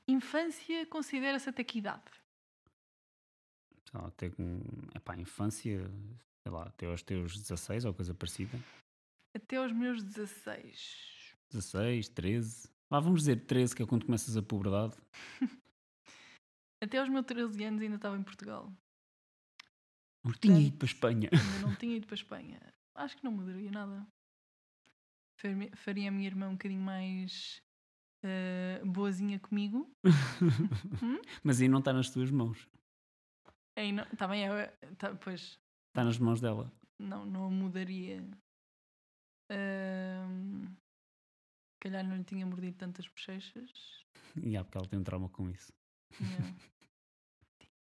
[0.05, 2.11] Infância considera-se até que idade?
[3.93, 4.59] Lá, até com,
[4.93, 5.89] epá, infância,
[6.43, 8.59] sei lá, até aos teus 16 ou coisa parecida.
[9.35, 11.35] Até aos meus 16.
[11.51, 12.69] 16, 13.
[12.89, 14.95] Vá, vamos dizer 13, que é quando começas a puberdade.
[16.81, 18.71] Até aos meus 13 anos ainda estava em Portugal.
[20.23, 21.29] Não tinha ido para a Espanha.
[21.31, 22.59] Ainda não tinha ido para a Espanha.
[22.95, 24.07] Acho que não mudaria nada.
[25.75, 27.61] Faria- a minha irmã um bocadinho mais
[28.23, 29.89] eh, boazinha comigo.
[31.03, 31.19] Hum?
[31.43, 32.67] Mas aí não está nas tuas mãos.
[33.77, 34.67] Aí não, também é,
[34.97, 35.59] tá, pois,
[35.89, 36.71] Está nas mãos dela.
[36.99, 38.23] não, não a mudaria.
[39.49, 40.67] Se
[41.79, 44.03] calhar não lhe tinha mordido tantas bochechas.
[44.43, 45.71] E há porque ela tem um trauma com isso.
[46.19, 46.19] Não.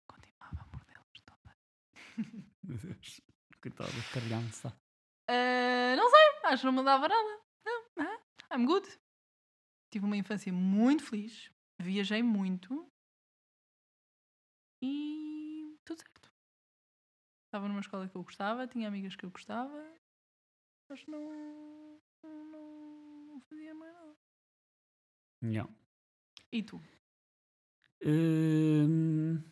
[0.08, 1.58] Continuava a mordê-las todas.
[2.64, 3.20] Meu Deus.
[4.14, 4.68] Caralhão-se.
[5.30, 7.42] Ah, não sei, acho que não me dava nada.
[7.66, 8.18] Não, ah,
[8.56, 8.88] I'm good.
[9.92, 11.52] Tive uma infância muito feliz,
[11.82, 12.90] viajei muito
[14.82, 16.32] e tudo certo.
[17.48, 19.78] Estava numa escola que eu gostava, tinha amigas que eu gostava,
[20.90, 24.16] mas não, não, não fazia mais nada.
[25.44, 25.72] Yeah.
[26.52, 26.82] E tu?
[28.04, 29.44] Hum,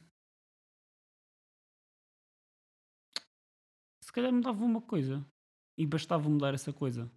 [4.02, 5.26] Se calhar mudava uma coisa.
[5.78, 7.12] E bastava mudar essa coisa.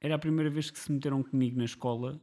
[0.00, 2.20] Era a primeira vez que se meteram comigo na escola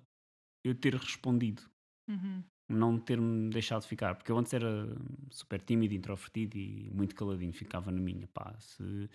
[0.64, 1.62] eu ter respondido.
[2.08, 2.44] Uhum.
[2.68, 4.16] Não ter-me deixado ficar.
[4.16, 4.88] Porque eu antes era
[5.32, 7.54] super tímido, introvertido e muito caladinho.
[7.54, 8.28] Ficava na minha.
[8.28, 9.10] Pá, se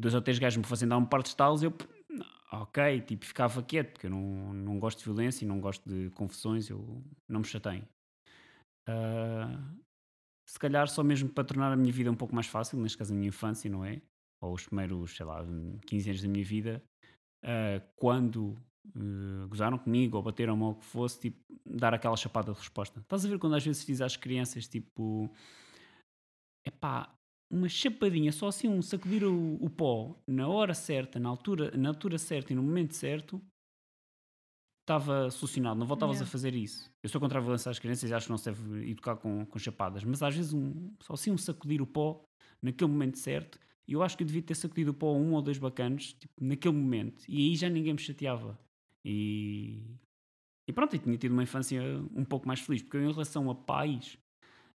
[0.00, 1.72] dois ou três gajos me fossem dar um par de estalos, eu.
[2.52, 3.92] Ok, tipo, ficava quieto.
[3.92, 6.68] Porque eu não, não gosto de violência e não gosto de confusões.
[6.68, 7.86] Eu não me chateio.
[8.88, 9.56] Ah,
[10.48, 13.12] se calhar só mesmo para tornar a minha vida um pouco mais fácil, neste caso
[13.12, 14.02] a minha infância, não é?
[14.42, 15.44] Ou os primeiros, sei lá,
[15.86, 16.82] 15 anos da minha vida,
[17.44, 18.56] ah, quando
[18.96, 23.00] uh, gozaram comigo ou bateram-me ou o que fosse, tipo, dar aquela chapada de resposta.
[23.00, 25.30] Estás a ver quando às vezes diz às crianças, tipo,
[26.66, 27.14] epá,
[27.50, 31.88] uma chapadinha, só assim um sacudir o, o pó na hora certa, na altura, na
[31.88, 33.42] altura certa e no momento certo,
[34.82, 36.28] estava solucionado, não voltavas Yeah.
[36.28, 36.90] a fazer isso.
[37.02, 39.44] Eu sou contra a violência às crianças e acho que não se deve educar com,
[39.46, 42.22] com chapadas, mas às vezes um, só assim um sacudir o pó
[42.62, 45.42] naquele momento certo, e eu acho que eu devia ter sacudido o pó um ou
[45.42, 48.58] dois bacanos tipo, naquele momento, e aí já ninguém me chateava.
[49.04, 49.82] E,
[50.68, 51.80] e pronto, eu tinha tido uma infância
[52.14, 54.18] um pouco mais feliz, porque eu, em relação a pais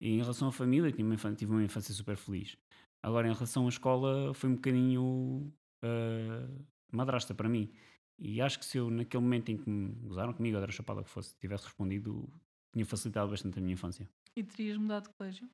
[0.01, 2.57] e em relação à família, tinha uma infância, tive uma infância super feliz.
[3.03, 5.53] Agora, em relação à escola, foi um bocadinho
[5.85, 7.71] uh, madrasta para mim.
[8.19, 11.03] E acho que se eu, naquele momento em que me gozaram comigo, ou deram chapada
[11.03, 12.29] que fosse, tivesse respondido,
[12.73, 14.09] tinha facilitado bastante a minha infância.
[14.37, 15.49] E terias mudado de colégio?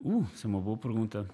[0.00, 1.28] Uh, isso é uma boa pergunta.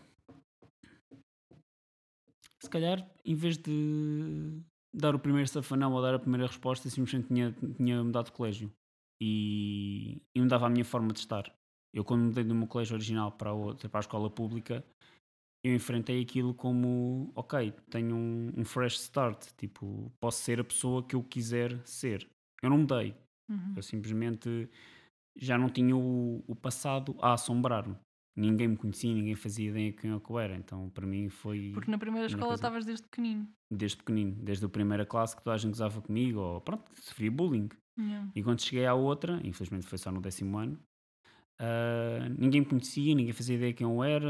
[2.60, 4.60] Se calhar, em vez de
[4.92, 8.72] dar o primeiro safanão ou dar a primeira resposta, simplesmente tinha, tinha mudado de colégio.
[9.20, 11.52] E, e mudava a minha forma de estar.
[11.94, 14.84] Eu, quando mudei do meu colégio original para, outra, para a escola pública,
[15.64, 21.02] eu enfrentei aquilo como, ok, tenho um, um fresh start, tipo, posso ser a pessoa
[21.02, 22.28] que eu quiser ser.
[22.62, 23.14] Eu não mudei,
[23.48, 23.74] Uhum.
[23.76, 24.68] eu simplesmente
[25.36, 27.96] já não tinha o, o passado a assombrar-me.
[28.36, 31.28] Ninguém me conhecia, ninguém fazia ideia de quem eu que eu era, então para mim
[31.28, 33.48] foi Porque na primeira escola estavas desde pequenino.
[33.72, 37.30] desde pequenino, desde a primeira classe que toda a gente gozava comigo, ou pronto, sofria
[37.30, 37.68] bullying.
[37.98, 38.30] Yeah.
[38.34, 40.78] E quando cheguei à outra, infelizmente foi só no décimo ano,
[41.58, 44.28] ah, ninguém me conhecia, ninguém fazia ideia de quem eu era,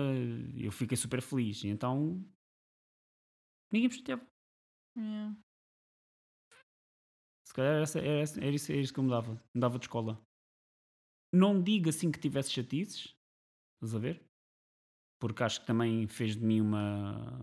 [0.57, 1.64] eu fiquei super feliz.
[1.64, 2.25] E então
[3.73, 4.27] ninguém me chateava.
[4.97, 5.37] Yeah.
[7.47, 9.43] Se calhar era, era, era isso, era isso que eu mudava.
[9.55, 10.21] Mudava de escola.
[11.33, 13.14] Não digo assim que tivesse chatices,
[13.75, 14.25] estás a ver?
[15.21, 17.41] Porque acho que também fez de mim uma,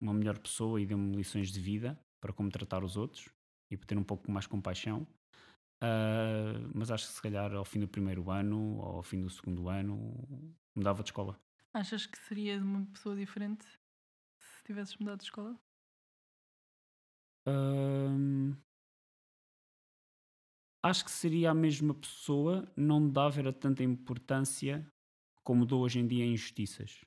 [0.00, 3.28] uma melhor pessoa e deu-me lições de vida para como tratar os outros
[3.70, 5.06] e para ter um pouco mais compaixão.
[5.80, 9.30] Ah, mas acho que se calhar ao fim do primeiro ano ou ao fim do
[9.30, 11.40] segundo ano mudava de escola.
[11.72, 13.64] Achas que serias uma pessoa diferente
[14.38, 15.58] se tivesses mudado de escola?
[17.46, 18.62] Ahm,
[20.82, 24.86] acho que seria a mesma pessoa, não dava era tanta importância
[25.42, 27.04] como dou hoje em dia a injustiças.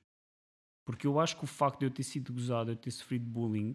[0.84, 3.74] Porque eu acho que o facto de eu ter sido gozado, eu ter sofrido bullying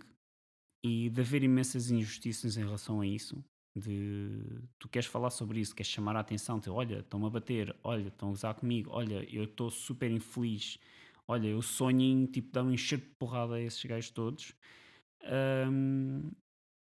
[0.84, 3.43] e de haver imensas injustiças em relação a isso,
[3.80, 7.76] de tu queres falar sobre isso, queres chamar a atenção, tu, olha, estão-me a bater,
[7.84, 10.80] olha, estão a gozar comigo, olha, eu estou super infeliz,
[11.28, 14.54] olha, eu sonho em tipo, dar um enxerto de porrada a esses gajos todos.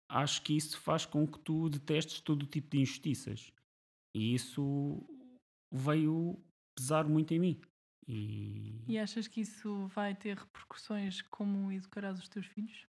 [0.09, 3.53] Acho que isso faz com que tu detestes todo o tipo de injustiças.
[4.15, 5.03] E isso
[5.73, 6.39] veio
[6.77, 7.61] pesar muito em mim.
[8.07, 12.87] E, E achas que isso vai ter repercussões como educarás os teus filhos?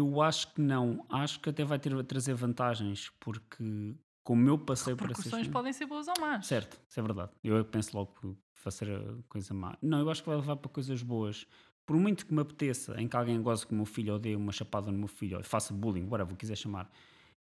[0.00, 1.04] Eu acho que não.
[1.08, 3.94] Acho que até vai ter, trazer vantagens, porque
[4.24, 5.24] como eu passei por essas...
[5.24, 6.46] Repercussões podem ser boas ou más.
[6.46, 7.32] Certo, isso é verdade.
[7.42, 9.76] Eu é penso logo que fazer a coisa má.
[9.80, 11.46] Não, eu acho que vai levar para coisas boas.
[11.86, 14.36] Por muito que me apeteça em que alguém goze com o meu filho ou dê
[14.36, 16.90] uma chapada no meu filho ou faça bullying, whatever, quiser chamar.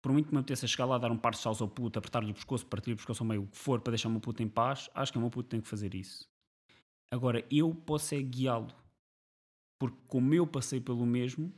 [0.01, 2.31] Por muito que me apeteça chegar lá, dar um par de chaus ao puto, apertar-lhe
[2.31, 4.43] o pescoço, partir-lhe o pescoço ao meio, o que for, para deixar o meu puto
[4.43, 6.29] em paz, acho que o meu puto tem que fazer isso.
[7.11, 8.73] Agora, eu posso é guiá-lo.
[9.79, 11.51] Porque como eu passei pelo mesmo,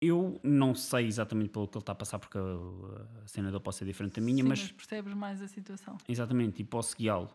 [0.00, 3.76] eu não sei exatamente pelo que ele está a passar, porque a, cena dele pode
[3.76, 5.98] ser diferente da minha, Sim, mas percebes mais a situação.
[6.08, 7.28] exatamente, e posso guiá-lo.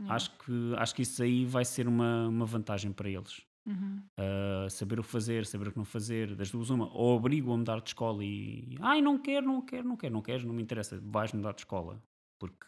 [0.00, 0.16] Yeah.
[0.16, 3.42] Acho que, acho que isso aí vai ser uma, uma vantagem para eles.
[3.64, 4.02] Uhum.
[4.18, 7.52] Uh, saber o que fazer, saber o que não fazer, das duas uma, ou obrigo
[7.52, 10.52] a mudar de escola e ai não quero, não quero, não quero, não queres, não
[10.52, 12.02] me interessa, vais mudar de escola,
[12.40, 12.66] porque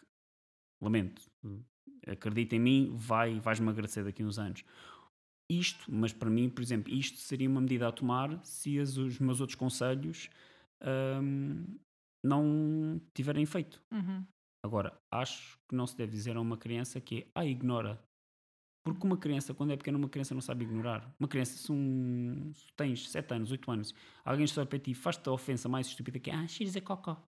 [0.81, 1.29] lamento,
[2.07, 4.63] acredita em mim, vai, vais-me agradecer daqui a uns anos.
[5.49, 9.19] Isto, mas para mim, por exemplo, isto seria uma medida a tomar se as, os
[9.19, 10.29] meus outros conselhos
[11.21, 11.65] hum,
[12.23, 13.81] não tiverem efeito.
[13.91, 14.25] Uhum.
[14.65, 18.03] Agora, acho que não se deve dizer a uma criança que é, ah, ignora.
[18.83, 21.13] Porque uma criança, quando é pequena, uma criança não sabe ignorar.
[21.19, 24.95] Uma criança, se, um, se tens 7 anos, 8 anos, alguém está para ti e
[24.95, 27.23] faz-te a ofensa mais estúpida que é, ah, cheiras a cocó.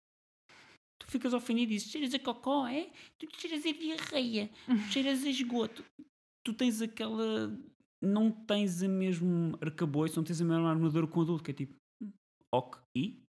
[1.00, 2.92] Tu ficas ofendido e dizes, cheiras a cocó, é?
[3.20, 5.86] Tu cheiras a diarreia, tu cheiras a esgoto.
[6.44, 7.56] Tu tens aquela...
[8.02, 11.54] Não tens a mesmo arcabouço, não tens a mesma armadura com o adulto, que é
[11.54, 12.12] tipo, "Hum,
[12.54, 13.24] ok, e?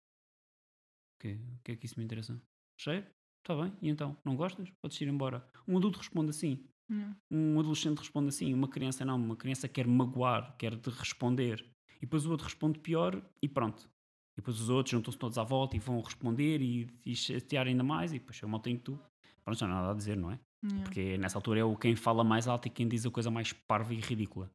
[1.17, 2.41] O que, que é que isso me interessa?
[2.81, 3.07] Cheiro?
[3.43, 4.17] Está bem, e então?
[4.25, 4.71] Não gostas?
[4.83, 5.47] Podes ir embora.
[5.69, 6.67] Um adulto responde assim.
[6.91, 7.17] Yeah.
[7.31, 8.53] Um adolescente responde assim.
[8.55, 9.17] Uma criança não.
[9.17, 11.65] Uma criança quer magoar, quer de responder.
[11.97, 13.89] E depois o outro responde pior e pronto.
[14.33, 17.83] E depois os outros juntam-se todos à volta e vão responder e, e chatear ainda
[17.85, 18.12] mais.
[18.12, 19.01] E depois eu tenho que tu.
[19.45, 20.41] Pronto, já não há nada a dizer, não é?
[20.65, 20.85] Yeah.
[20.85, 23.53] Porque nessa altura é o quem fala mais alto e quem diz a coisa mais
[23.53, 24.51] parva e ridícula.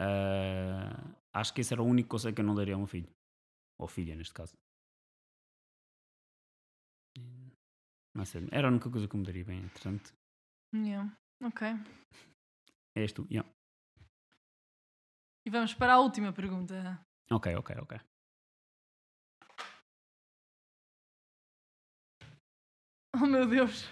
[0.00, 3.08] Ah, acho que esse era o único conselho que eu não daria a um filho.
[3.80, 4.56] Ou filha, neste caso.
[8.14, 10.14] Não sei, era a única coisa que eu me daria bem, entretanto.
[10.72, 11.12] Yeah.
[11.42, 11.66] Ok.
[12.96, 13.26] És tu.
[13.28, 13.48] Yeah.
[15.46, 17.00] E vamos para a última pergunta.
[17.30, 18.00] Ok, ok, ok.
[23.16, 23.84] Oh meu Deus!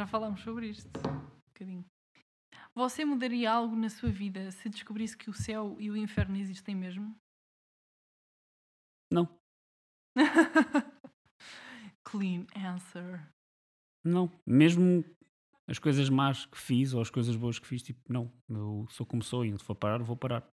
[0.00, 0.88] Já falámos sobre isto.
[1.06, 1.84] Um bocadinho.
[2.74, 6.74] Você mudaria algo na sua vida se descobrisse que o céu e o inferno existem
[6.74, 7.14] mesmo?
[9.12, 9.28] Não,
[12.02, 13.30] Clean answer.
[14.02, 14.32] não.
[14.46, 15.04] Mesmo
[15.68, 18.32] as coisas más que fiz ou as coisas boas que fiz, tipo, não.
[18.48, 20.50] Eu sou como sou e se for parar, vou parar.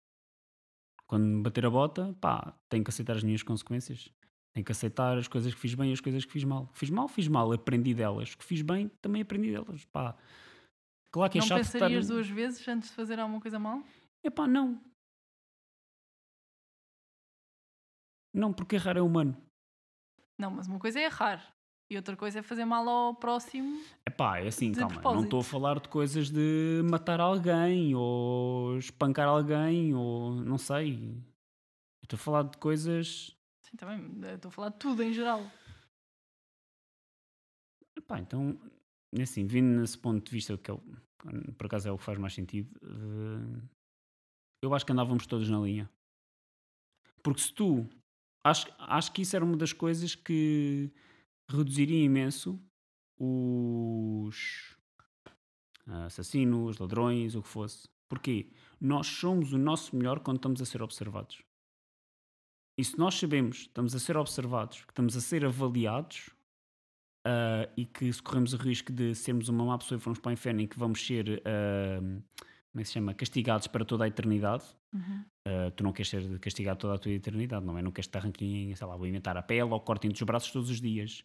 [1.05, 4.09] Quando me bater a bota, pá, tenho que aceitar as minhas consequências.
[4.53, 6.69] Tenho que aceitar as coisas que fiz bem e as coisas que fiz mal.
[6.73, 8.35] Fiz mal, fiz mal, aprendi delas.
[8.35, 9.83] Que fiz bem, também aprendi delas.
[9.85, 10.15] Pá,
[11.11, 11.73] claro que é não chato estar...
[11.73, 13.81] pensarias duas vezes antes de fazer alguma coisa mal?
[14.23, 14.79] Epá, não.
[18.33, 19.35] Não, porque errar é humano.
[20.37, 21.53] Não, mas uma coisa é errar
[21.89, 23.81] e outra coisa é fazer mal ao próximo.
[24.07, 24.87] Epá, é assim, calma.
[24.87, 25.23] Não propósito.
[25.23, 31.15] estou a falar de coisas de matar alguém ou espancar alguém ou não sei.
[32.01, 33.35] Estou a falar de coisas.
[33.73, 34.23] Sim, também.
[34.23, 35.41] eh, Estou a falar de tudo em geral.
[38.19, 38.59] Então,
[39.11, 40.75] é assim, vindo nesse ponto de vista, que é
[41.57, 43.61] por acaso é o que faz mais sentido, eh,
[44.61, 45.89] eu acho que andávamos todos na linha.
[47.23, 47.87] Porque se tu.
[48.45, 50.91] Acho, acho que isso era uma das coisas que
[51.49, 52.61] reduziria imenso
[53.17, 54.77] os
[55.87, 57.87] assassinos, ladrões, o que fosse.
[58.09, 58.51] Porquê?
[58.81, 61.41] Nós somos o nosso melhor quando estamos a ser observados.
[62.77, 66.29] E se nós sabemos que estamos a ser observados, que estamos a ser avaliados,
[67.25, 70.29] ah, e que se corremos o risco de sermos uma má pessoa e formos para
[70.29, 74.03] o inferno e que vamos ser, ah, como é que se chama, castigados para toda
[74.05, 75.25] a eternidade, Uhum.
[75.47, 77.81] ah, tu não queres ser castigado toda a tua eternidade, não é?
[77.81, 80.69] Não queres te arranquem, sei lá, vou inventar a pele ou cortem-te os braços todos
[80.69, 81.23] os dias.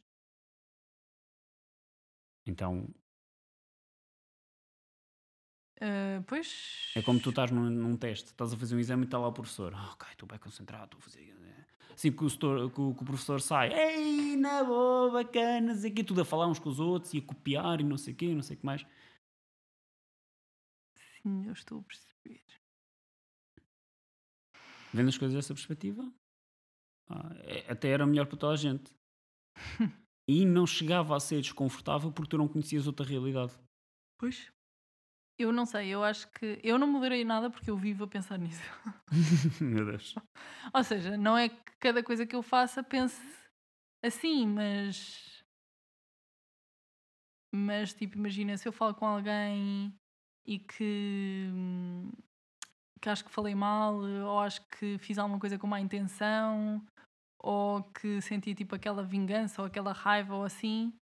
[2.46, 2.88] Então,
[5.80, 6.92] Eh, pois.
[6.96, 9.28] é como tu estás num, num teste, estás a fazer um exame e está lá
[9.28, 9.72] o professor.
[9.74, 11.36] Ah, ok, estou bem concentrado, estou a fazer...
[11.94, 15.90] Assim que o, setor- que o- que o professor sai, ei, na boa, bacana, sei
[15.90, 18.16] quê, tudo a falar uns com os outros e a copiar e não sei o
[18.16, 18.86] quê, não sei o que mais.
[21.22, 22.44] Sim, eu estou a perceber.
[24.94, 26.08] Vendo as coisas dessa perspectiva,
[27.10, 28.92] ah, é- até era melhor para toda a gente.
[30.28, 33.52] e não chegava a ser desconfortável porque tu não conhecias outra realidade.
[34.18, 34.52] Pois.
[35.38, 36.58] Eu não sei, eu acho que.
[36.64, 38.60] Eu não mudarei nada porque eu vivo a pensar nisso.
[39.62, 40.16] Meu Deus.
[40.74, 43.22] Ou seja, não é que cada coisa que eu faça pense
[44.04, 45.44] assim, mas.
[47.54, 49.94] Mas, tipo, imagina, se eu falo com alguém
[50.44, 51.46] e que.
[53.00, 56.84] que acho que falei mal, ou acho que fiz alguma coisa com má intenção,
[57.38, 60.92] ou que senti, tipo, aquela vingança ou aquela raiva ou assim,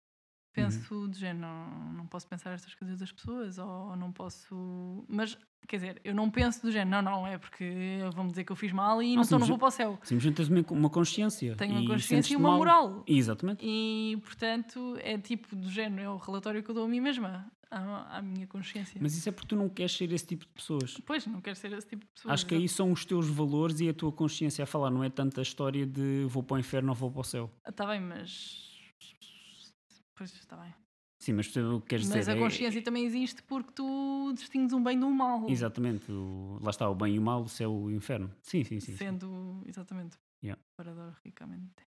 [0.62, 5.04] penso do género, não, não posso pensar estas coisas das pessoas, ou não posso.
[5.08, 5.36] Mas,
[5.68, 8.56] quer dizer, eu não penso do género, não, não, é porque vão dizer que eu
[8.56, 9.98] fiz mal e Não, então não simplesmente- vou para o céu.
[10.02, 11.54] Simplesmente tens uma- uma consciência.
[11.56, 12.58] Tenho uma consciência e uma mal.
[12.58, 13.04] moral.
[13.06, 13.64] Exatamente.
[13.64, 17.46] E, portanto, é tipo do género, é o relatório que eu dou a mim mesma,
[17.70, 18.98] à, à minha consciência.
[19.02, 20.96] Mas isso é porque tu não queres ser esse tipo de pessoas.
[21.04, 22.32] Pois, não quero ser esse tipo de pessoa.
[22.32, 25.10] Acho que aí são os teus valores e a tua consciência a falar, não é
[25.10, 27.50] tanto a história de vou para o inferno ou vou para o céu.
[27.68, 28.64] Está bem, mas.
[30.16, 30.74] Pois, está bem.
[31.18, 32.32] Sim, mas tu queres Mas dizer.
[32.32, 35.48] a é- consciência também existe porque tu distingues um bem de um mal.
[35.48, 38.30] Exatamente, o- lá está o bem e o mal, o céu e o inferno.
[38.42, 38.92] Sim, sim, sim.
[38.92, 38.96] sim.
[38.96, 40.60] Sendo, exatamente, Yeah.
[40.76, 41.86] parador ricamente.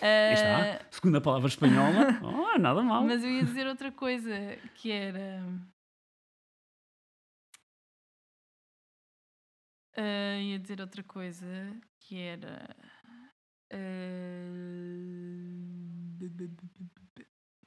[0.00, 0.86] Eh, está.
[0.90, 2.06] Segunda palavra espanhola.
[2.22, 3.04] Oh, nada mal.
[3.04, 4.30] Mas eu ia dizer outra coisa,
[4.74, 5.42] que era.
[9.96, 11.46] Ah, ia dizer outra coisa,
[12.00, 12.76] que era.
[13.72, 13.76] ah,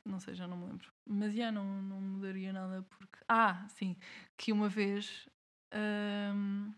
[0.10, 0.92] não sei, já não me lembro.
[1.08, 3.20] Mas já não, não mudaria nada porque.
[3.28, 3.96] Ah, sim,
[4.38, 5.28] que uma vez
[5.74, 6.72] ahm,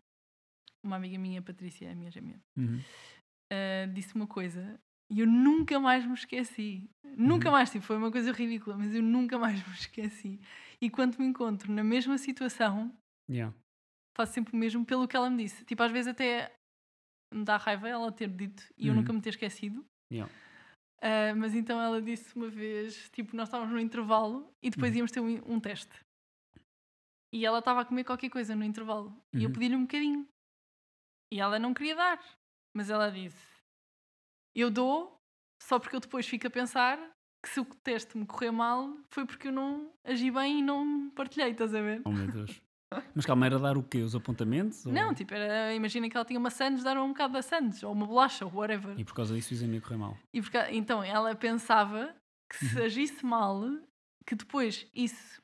[0.83, 2.79] uma amiga minha, Patrícia, a minha gêmea, Uhum.
[3.51, 4.79] ah, disse uma coisa
[5.09, 6.89] e eu nunca mais me esqueci.
[7.17, 7.53] Nunca Uhum.
[7.55, 10.39] mais, tipo, foi uma coisa ridícula, mas eu nunca mais me esqueci.
[10.79, 12.95] E quando me encontro na mesma situação,
[13.29, 13.55] Yeah.
[14.15, 15.63] faço sempre o mesmo pelo que ela me disse.
[15.65, 16.53] Tipo, às vezes até
[17.33, 18.99] me dá raiva ela ter dito e eu Uhum.
[19.01, 19.85] nunca me ter esquecido.
[20.11, 20.31] Yeah.
[21.01, 24.97] Ah, mas então ela disse uma vez, tipo, nós estávamos no intervalo e depois Uhum.
[24.97, 25.91] íamos ter um, um teste.
[27.33, 29.15] E ela estava a comer qualquer coisa no intervalo.
[29.33, 29.53] E eu Uhum.
[29.53, 30.27] pedi-lhe um bocadinho.
[31.33, 32.19] E ela não queria dar.
[32.75, 33.37] Mas ela disse:
[34.55, 35.17] Eu dou
[35.63, 36.97] só porque eu depois fico a pensar
[37.43, 41.09] que se o teste me correr mal foi porque eu não agi bem e não
[41.11, 42.01] partilhei, estás a ver?
[42.05, 42.61] Oh meu Deus.
[43.15, 43.99] Mas calma, era dar o quê?
[43.99, 44.85] Os apontamentos?
[44.85, 47.81] Ou- Não, tipo, era, imagina que ela tinha uma Sandes, dar um bocado da Sandes,
[47.83, 48.99] ou uma bolacha, ou whatever.
[48.99, 50.17] E por causa disso o exame ia correr mal.
[50.33, 52.13] E porque, então ela pensava
[52.49, 52.85] que se Uhum.
[52.85, 53.61] agisse mal,
[54.25, 55.41] que depois isso,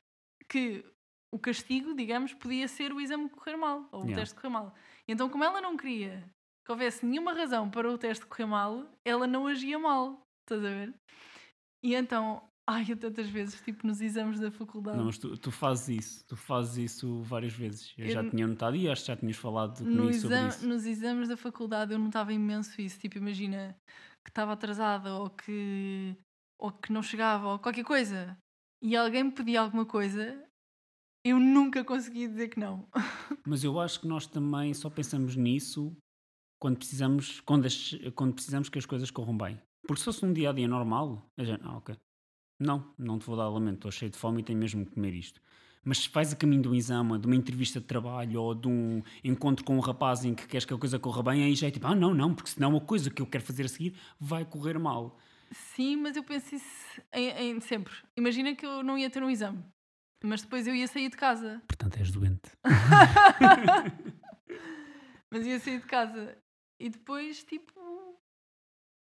[0.48, 0.84] que
[1.32, 4.20] o castigo, digamos, podia ser o exame correr mal, ou o Yeah.
[4.20, 4.74] teste correr mal.
[5.06, 6.24] Então, como ela não queria
[6.64, 10.68] que houvesse nenhuma razão para o teste correr mal, ela não agia mal, estás a
[10.68, 10.94] ver?
[11.82, 15.50] E então, ai, eu tantas vezes, tipo, nos exames da faculdade, Não, mas tu, tu
[15.50, 16.26] fazes isso.
[16.26, 17.94] Tu fazes isso várias vezes.
[17.96, 20.48] Eu, Eu já tinha notado e acho que já tinhas falado no comigo sobre exame-
[20.48, 20.68] isso.
[20.68, 23.00] nos exames da faculdade eu notava imenso isso.
[23.00, 23.76] Tipo, imagina
[24.24, 26.14] que estava atrasada ou que,
[26.60, 28.36] ou que não chegava ou qualquer coisa
[28.82, 30.44] e alguém me pedia alguma coisa,
[31.24, 32.86] eu nunca conseguia dizer que não.
[33.46, 35.96] Mas eu acho que nós também só pensamos nisso
[36.60, 39.58] quando precisamos, quando, as- quando precisamos que as coisas corram bem.
[39.86, 41.96] Porque se fosse um dia a dia normal, a gente, ah, ok.
[42.58, 45.14] Não, não te vou dar lamento, estou cheio de fome e tenho mesmo que comer
[45.14, 45.40] isto.
[45.84, 48.68] Mas se vais a caminho de um exame, de uma entrevista de trabalho ou de
[48.68, 51.68] um encontro com um rapaz em que queres que a coisa corra bem, aí já
[51.68, 53.96] é tipo, ah, não, não, porque senão a coisa que eu quero fazer a seguir
[54.18, 55.18] vai correr mal.
[55.50, 57.94] Sim, mas eu penso isso em, em sempre.
[58.16, 59.64] Imagina que eu não ia ter um exame,
[60.22, 61.62] mas depois eu ia sair de casa.
[61.66, 62.50] Portanto, és doente.
[65.30, 66.36] mas ia sair de casa
[66.78, 67.78] e depois, tipo.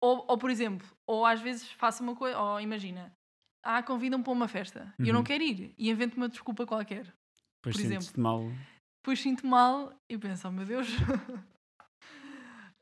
[0.02, 3.14] Ou, ou por exemplo, ou às vezes faço uma coisa, ou imagina,
[3.64, 5.26] ah, convidam-me para uma festa e eu não Uhum.
[5.26, 7.04] quero ir e invento uma desculpa qualquer.
[7.62, 8.44] Depois Por sentes-te mal.
[9.02, 10.88] Depois sinto mal e penso, oh meu Deus,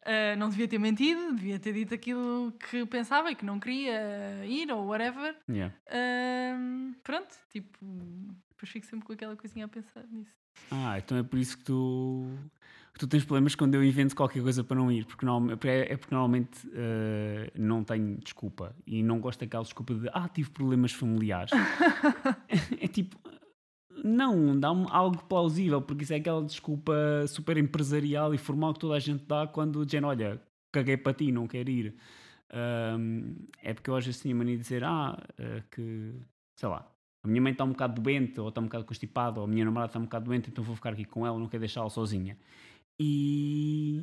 [0.06, 4.46] ah, não devia ter mentido, devia ter dito aquilo que pensava e que não queria
[4.46, 5.36] ir ou whatever.
[5.50, 5.74] Yeah.
[5.90, 7.78] Ahm, pronto, tipo,
[8.50, 10.32] depois fico sempre com aquela coisinha a pensar nisso.
[10.72, 12.26] Ah, então é por isso que tu,
[12.98, 15.94] que tu tens problemas quando eu invento qualquer coisa para não ir, porque porque é,
[15.94, 20.50] é porque normalmente eh, não tenho desculpa e não gosto daquela desculpa de ah, tive
[20.50, 21.52] problemas familiares.
[22.82, 23.18] é tipo,
[24.04, 26.94] não, dá-me algo plausível, porque isso é aquela desculpa
[27.28, 30.42] super empresarial e formal que toda a gente dá quando dizem, olha,
[30.72, 31.96] caguei para ti, não quero ir.
[33.62, 36.14] É porque eu às vezes tinha a mania de dizer, ah, eh, que,
[36.56, 36.90] sei lá,
[37.24, 39.66] a minha mãe está um bocado doente, ou está um bocado constipada, ou a minha
[39.66, 42.38] namorada está um bocado doente, então vou ficar aqui com ela, não quero deixá-la sozinha.
[43.00, 44.02] E,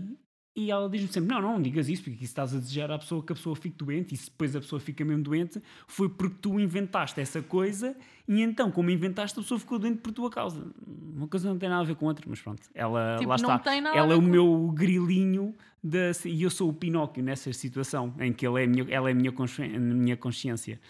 [0.56, 2.98] e ela diz-me sempre: Não, não, não digas isso, porque isso estás a desejar à
[2.98, 6.08] pessoa que a pessoa fique doente, e se depois a pessoa fica mesmo doente, foi
[6.08, 7.96] porque tu inventaste essa coisa,
[8.28, 10.64] e então, como inventaste, a pessoa ficou doente por tua causa.
[10.86, 13.60] Uma coisa não tem nada a ver com outra, mas pronto, ela Tipo, lá está.
[13.94, 18.32] ela é o com- meu grilinho da, e eu sou o Pinóquio nessa situação, em
[18.32, 20.80] que ele é a minha, ela é a minha, consci- a minha consciência.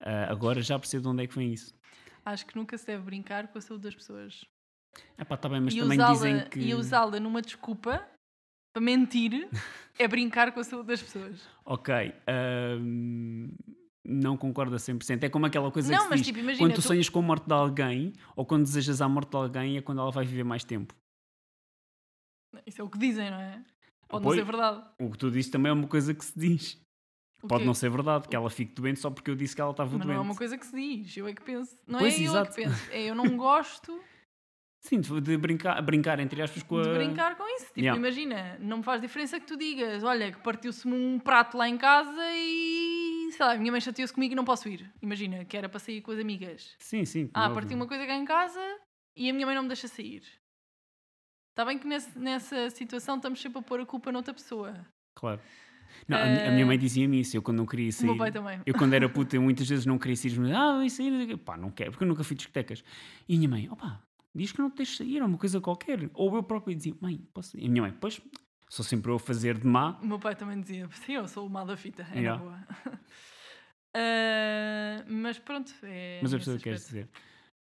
[0.00, 1.74] Ah, agora já percebo de onde é que vem isso.
[2.24, 4.44] Acho que nunca se deve brincar com a saúde das pessoas.
[5.18, 6.58] Epá, tá bem, mas e também usá-la dizem que.
[6.60, 8.06] e usá-la numa desculpa
[8.74, 9.48] para mentir
[9.98, 11.40] é brincar com a saúde das pessoas.
[11.64, 11.94] Ok,
[12.26, 13.48] ahm,
[14.04, 15.22] não concordo a 100%.
[15.24, 17.18] É como aquela coisa Não, que mas diz, tipo, imagina, quando tu tu- sonhas com
[17.20, 20.24] a morte de alguém ou quando desejas a morte de alguém é quando ela vai
[20.24, 20.94] viver mais tempo.
[22.66, 23.62] Isso é o que dizem, não é?
[24.08, 24.36] Pode Pois.
[24.36, 24.84] não ser verdade.
[25.00, 26.80] O que tu dizes também é uma coisa que se diz.
[27.48, 29.90] Pode não ser verdade, que ela fique doente só porque eu disse que ela estava
[29.90, 30.14] Mas doente.
[30.14, 31.16] não é uma coisa que se diz.
[31.16, 31.74] Eu é que penso.
[31.86, 32.50] Não Pois, é eu exato.
[32.50, 32.90] é que penso.
[32.92, 34.00] É eu não gosto
[34.84, 36.82] Sim, de de brincar, brincar entre aspas com a...
[36.82, 37.66] de brincar com isso.
[37.66, 37.98] Tipo, Yeah.
[37.98, 41.78] imagina, não me faz diferença que tu digas, olha, que partiu-se-me um prato lá em
[41.78, 44.92] casa e sei lá, a minha mãe chateou-se comigo e não posso ir.
[45.00, 46.74] Imagina, que era para sair com as amigas.
[46.80, 47.30] Sim, sim.
[47.32, 47.54] Ah, óbvio.
[47.54, 48.60] partiu uma coisa cá em casa
[49.16, 50.22] e a minha mãe não me deixa sair.
[51.50, 54.84] Está bem que nesse- nessa situação estamos sempre a pôr a culpa noutra pessoa.
[55.14, 55.40] Claro.
[56.08, 58.06] Não, a, minha, a minha Eh, mãe dizia-me isso, eu quando não queria O sair...
[58.06, 58.60] meu pai também.
[58.64, 61.56] Eu quando era puta, eu muitas vezes não queria sair, mas ah, vai sair, pá,
[61.56, 62.82] não quero, porque eu nunca fui discotecas.
[63.28, 64.00] E a minha mãe, opá,
[64.34, 66.10] diz que não te deixes sair, é uma coisa qualquer.
[66.14, 67.62] Ou eu próprio dizia, mãe, posso ir?
[67.64, 68.20] E a minha mãe, pois,
[68.68, 69.98] sou sempre eu a fazer de má.
[70.00, 72.42] O meu pai também dizia, sim, eu sou o mal da fita, é Yeah.
[72.42, 72.58] boa.
[73.94, 76.18] Ah, mas pronto, é.
[76.22, 77.10] Mas eu percebo o que queres dizer.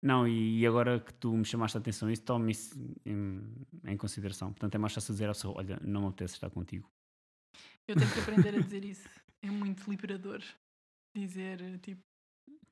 [0.02, 3.40] Não, e e agora que tu me chamaste a atenção isso, tome isso em,
[3.84, 4.50] em consideração.
[4.52, 6.88] Portanto, é mais fácil dizer à pessoa: olha, não me apetece estar contigo.
[7.88, 9.08] Eu tenho que aprender a dizer isso.
[9.42, 10.42] É muito liberador.
[11.16, 12.02] Dizer tipo,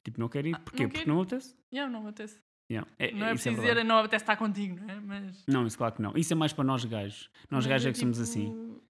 [0.04, 0.54] Tipo, não quero ir.
[0.56, 0.82] Ah, Porquê?
[0.82, 1.56] não Porque não me apetece.
[1.72, 2.40] não, não me apetece.
[2.70, 2.90] Yeah.
[2.98, 3.74] É, Não é isso preciso verdade.
[3.80, 5.00] dizer não apetece estar contigo, não é?
[5.00, 5.44] Mas.
[5.46, 6.16] Não, isso claro que não.
[6.16, 7.28] Isso é mais para nós gajos.
[7.50, 8.80] Nós mas gajos é que somos tipo, assim.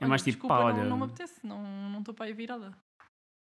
[0.00, 2.76] olha, mais tipo, desculpa, pá, não- olha- Não, me apetece, não estou para aí virada.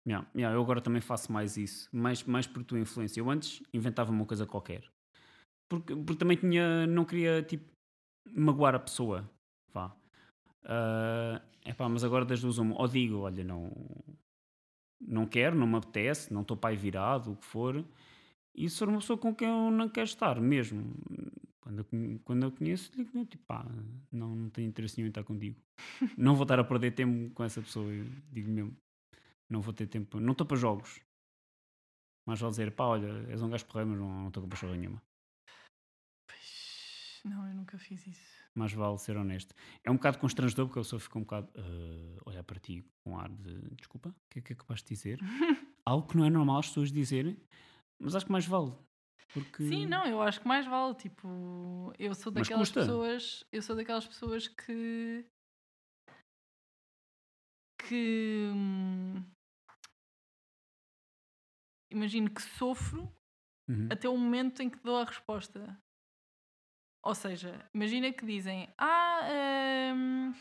[0.08, 3.20] Yeah, yeah, eu agora também faço mais isso, mais, mais por tua influência.
[3.20, 4.82] Eu antes inventava uma coisa qualquer.
[5.68, 7.68] Porque, porque também tinha, não queria tipo
[8.34, 9.28] magoar a pessoa.
[9.74, 9.94] Vá.
[10.64, 13.70] Ah, epá, mas agora das duas uma, ou digo, olha, não,
[15.00, 17.84] não quero, não me apetece, não estou para aí virado, o que for.
[18.56, 20.94] Se for uma pessoa com quem eu não quero estar mesmo,
[21.60, 23.66] quando eu, quando eu conheço, digo, tipo, pá,
[24.10, 25.60] não, não tenho interesse nenhum em estar contigo.
[26.16, 28.76] não vou estar a perder tempo com essa pessoa, eu digo mesmo.
[29.48, 31.00] Não vou ter tempo, não estou para jogos.
[32.26, 35.00] Mas vale dizer, pá, olha, és um gajo porreiro, mas não estou com paixão nenhuma.
[36.26, 38.36] Pois, não, eu nunca fiz isso.
[38.54, 39.54] mais vale ser honesto.
[39.84, 43.18] É um bocado constrangedor porque a pessoa fica um bocado a olhar para ti com
[43.18, 45.20] ar de desculpa, o que é que é capaz de dizer?
[45.84, 47.36] Algo que não é normal as pessoas dizerem,
[47.98, 48.72] mas acho que mais vale.
[49.32, 50.94] Porque Sim, não, eu acho que mais vale.
[50.94, 53.44] Tipo, eu sou daquelas pessoas.
[53.52, 55.26] Eu sou daquelas pessoas que.
[57.78, 58.50] que.
[58.54, 59.22] hum,
[61.90, 63.12] imagino que sofro
[63.68, 63.88] Uhum.
[63.90, 65.76] até o momento em que dou a resposta.
[67.04, 69.20] Ou seja, imagina que dizem: Ah,
[69.94, 70.32] hum,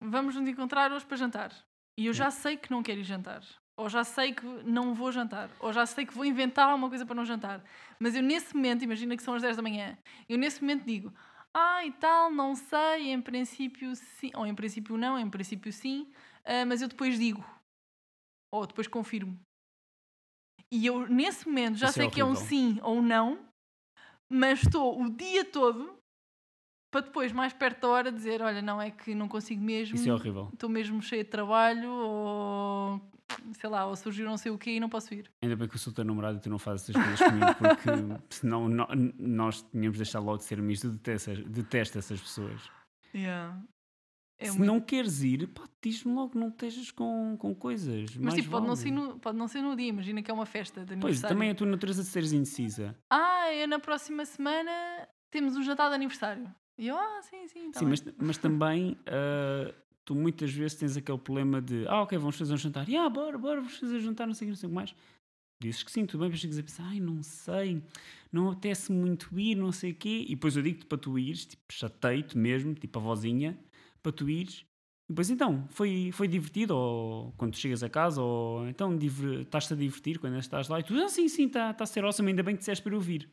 [0.00, 1.68] vamos nos encontrar hoje para jantar.
[1.98, 3.42] E eu já sei que não quero ir jantar.
[3.82, 5.50] Ou já sei que não vou jantar.
[5.58, 7.60] Ou já sei que vou inventar alguma coisa para não jantar.
[7.98, 11.12] Mas eu nesse momento, imagina que são as 10 da manhã, eu nesse momento digo:
[11.52, 14.30] Ah, e tal, não sei, em princípio sim.
[14.36, 16.12] Ou em princípio não, em princípio sim.
[16.44, 17.44] ah, mas eu depois digo.
[18.52, 19.36] Ou depois confirmo.
[20.70, 23.40] E eu, nesse momento, já Isso é sei que é um sim ou um não,
[24.30, 25.98] mas estou o dia todo
[26.92, 30.08] para depois, mais perto da hora, dizer: Olha, não é que não consigo mesmo, Isso
[30.08, 30.50] é horrível.
[30.52, 33.11] estou mesmo cheio de trabalho, ou
[33.52, 35.30] sei lá, ou surgiu não sei o quê e não posso ir.
[35.42, 37.88] Ainda bem que eu sou teu namorado e tu não fazes essas coisas comigo, porque
[38.30, 40.82] senão no- nós tínhamos de deixar logo de ser amigos.
[40.82, 42.70] Detesto, detesto essas pessoas.
[44.38, 48.10] É Se muito- não queres ir, pá, diz-me logo, não estejas com, com coisas.
[48.16, 48.82] Mas mais tipo, pode não, vale.
[48.88, 51.48] ser no, pode não ser no dia, imagina que é uma festa de Pois, também
[51.48, 52.96] é a tua natureza de seres indecisa.
[53.08, 54.72] Ah, é na próxima semana
[55.30, 56.52] temos um jantar de aniversário.
[56.76, 59.72] E eu, ah, sim, sim, tá Sim, mas, mas também ah,
[60.04, 62.88] tu muitas vezes tens aquele problema de ah, ok, vamos fazer um jantar.
[62.88, 64.70] E ah, bora, bora, vamos fazer um jantar, não sei o que, não sei o
[64.70, 64.94] que mais.
[65.62, 67.80] Dizes que sim, tudo bem, mas chegas a pensar, ai, não sei,
[68.32, 70.24] não apetece muito ir, não sei o quê.
[70.28, 73.56] E depois eu digo-te para tu ires, tipo, chatei-te mesmo, tipo a vozinha,
[74.02, 74.64] para tu ires.
[75.08, 78.98] E depois então, foi, foi divertido, ou quando chegas a casa, ou então
[79.40, 82.04] estás-te a divertir quando estás lá, e tu, ah, sim, sim, está tá a ser
[82.04, 83.30] awesome, ainda bem que disseste para eu vir.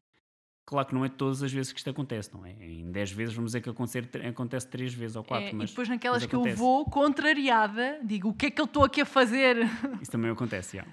[0.69, 2.51] Claro que não é todas as vezes que isto acontece, não é?
[2.51, 5.73] Em 10 vezes vamos dizer que acontecer, acontece 3 vezes ou 4, É, mas e
[5.73, 9.05] depois naquelas que eu vou, contrariada, digo, o que é que eu estou aqui a
[9.05, 9.57] fazer?
[9.99, 10.85] isso também acontece, já.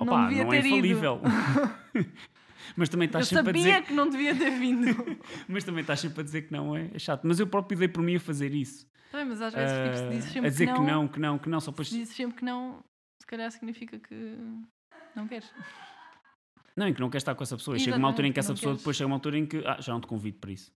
[0.00, 1.20] Não Opa, devia não é infalível.
[2.76, 5.16] mas também eu estás sempre a sabia dizer, que não devia ter vindo.
[5.46, 7.22] mas também estás sempre a dizer que não é, é chato.
[7.22, 8.84] Mas eu próprio dei por mim a fazer isso.
[9.12, 11.08] Bem, mas às vezes tipo, se Ah, dizes a sempre dizer que que não, não,
[11.08, 12.82] que não, que não, só se depois dizes sempre que não,
[13.20, 14.36] se calhar significa que
[15.14, 15.48] não queres.
[16.80, 17.78] Não, em que não queres estar com essa pessoa.
[17.78, 18.80] Chega uma altura em que essa pessoa queres.
[18.80, 20.72] depois chega uma altura em que ah, já não te convido para isso.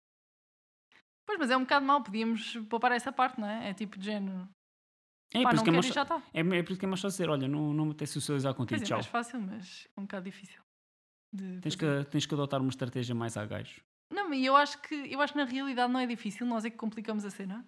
[1.25, 3.71] Pois, mas é um bocado mau, podíamos poupar essa parte, não é?
[3.71, 4.47] É tipo de género.
[5.33, 5.99] É, Pá, por isso que é, mais, e
[6.35, 8.55] é, é por isso que é mais fácil dizer, olha, não, não me apetece socializar
[8.55, 8.99] contigo, Pois é, tchau.
[8.99, 10.63] mais fácil, mas é um bocado difícil.
[11.63, 13.83] Tens que, tens que adotar uma estratégia mais a gajo.
[14.13, 16.71] Não, mas eu acho que eu acho que na realidade não é difícil, nós é
[16.71, 17.67] que complicamos a cena.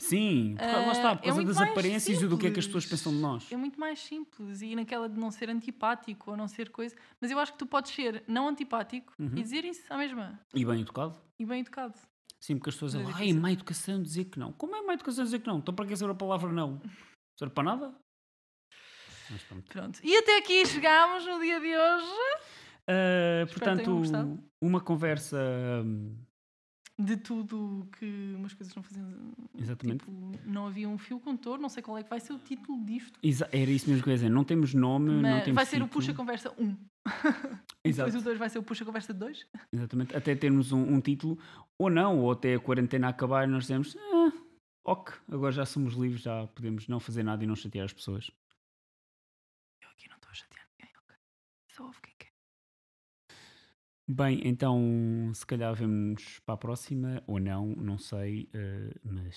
[0.00, 2.46] Sim, por causa- lá Ah, está, por é causa muito das aparências e do que
[2.46, 3.00] é que as pessoas simples.
[3.00, 3.50] pensam de nós.
[3.52, 6.94] É muito mais simples e naquela de não ser antipático ou não ser coisa.
[7.20, 9.32] Mas eu acho que tu podes ser não antipático Uhum.
[9.36, 10.40] e dizer isso à mesma.
[10.54, 11.20] E bem educado.
[11.38, 11.94] E bem educado.
[12.40, 14.52] Sim, porque as pessoas é dizem, ai, má educação dizer que não.
[14.52, 15.58] Como é má educação dizer que não?
[15.58, 16.80] Então para que saber a palavra não?
[17.36, 17.94] Serve para nada?
[19.30, 19.64] Mas pronto.
[19.68, 20.00] Pronto.
[20.04, 22.06] E até aqui chegámos no dia de hoje.
[22.86, 25.36] Ah, tenham portanto, uma conversa.
[25.84, 26.16] hum,
[27.00, 29.06] De tudo que umas coisas não faziam.
[29.56, 30.00] Exatamente.
[30.04, 32.84] Tipo, não havia um fio contor, não sei qual é que vai ser o título
[32.84, 33.20] disto.
[33.22, 34.28] exa- era isso mesmo que eu ia dizer.
[34.30, 35.90] Não temos nome, não Mas temos vai ser o título.
[35.90, 36.76] Puxa Conversa 1.
[37.84, 38.10] Exato.
[38.10, 39.46] Depois o 2 vai ser o Puxa Conversa 2.
[39.72, 40.16] Exatamente.
[40.16, 41.38] Até termos um, um título,
[41.78, 44.32] ou não, ou até a quarentena acabar e nós dizemos, ah,
[44.84, 48.28] ok, agora já somos livres, já podemos não fazer nada e não chatear as pessoas.
[49.80, 51.16] Eu aqui não estou a chatear ninguém, ok?
[51.68, 52.17] Só ouve quem.
[54.10, 59.36] Bem, então se calhar vemos para a próxima, ou não, não sei, eh, mas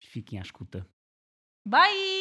[0.00, 0.86] fiquem à escuta.
[1.66, 2.11] Bye!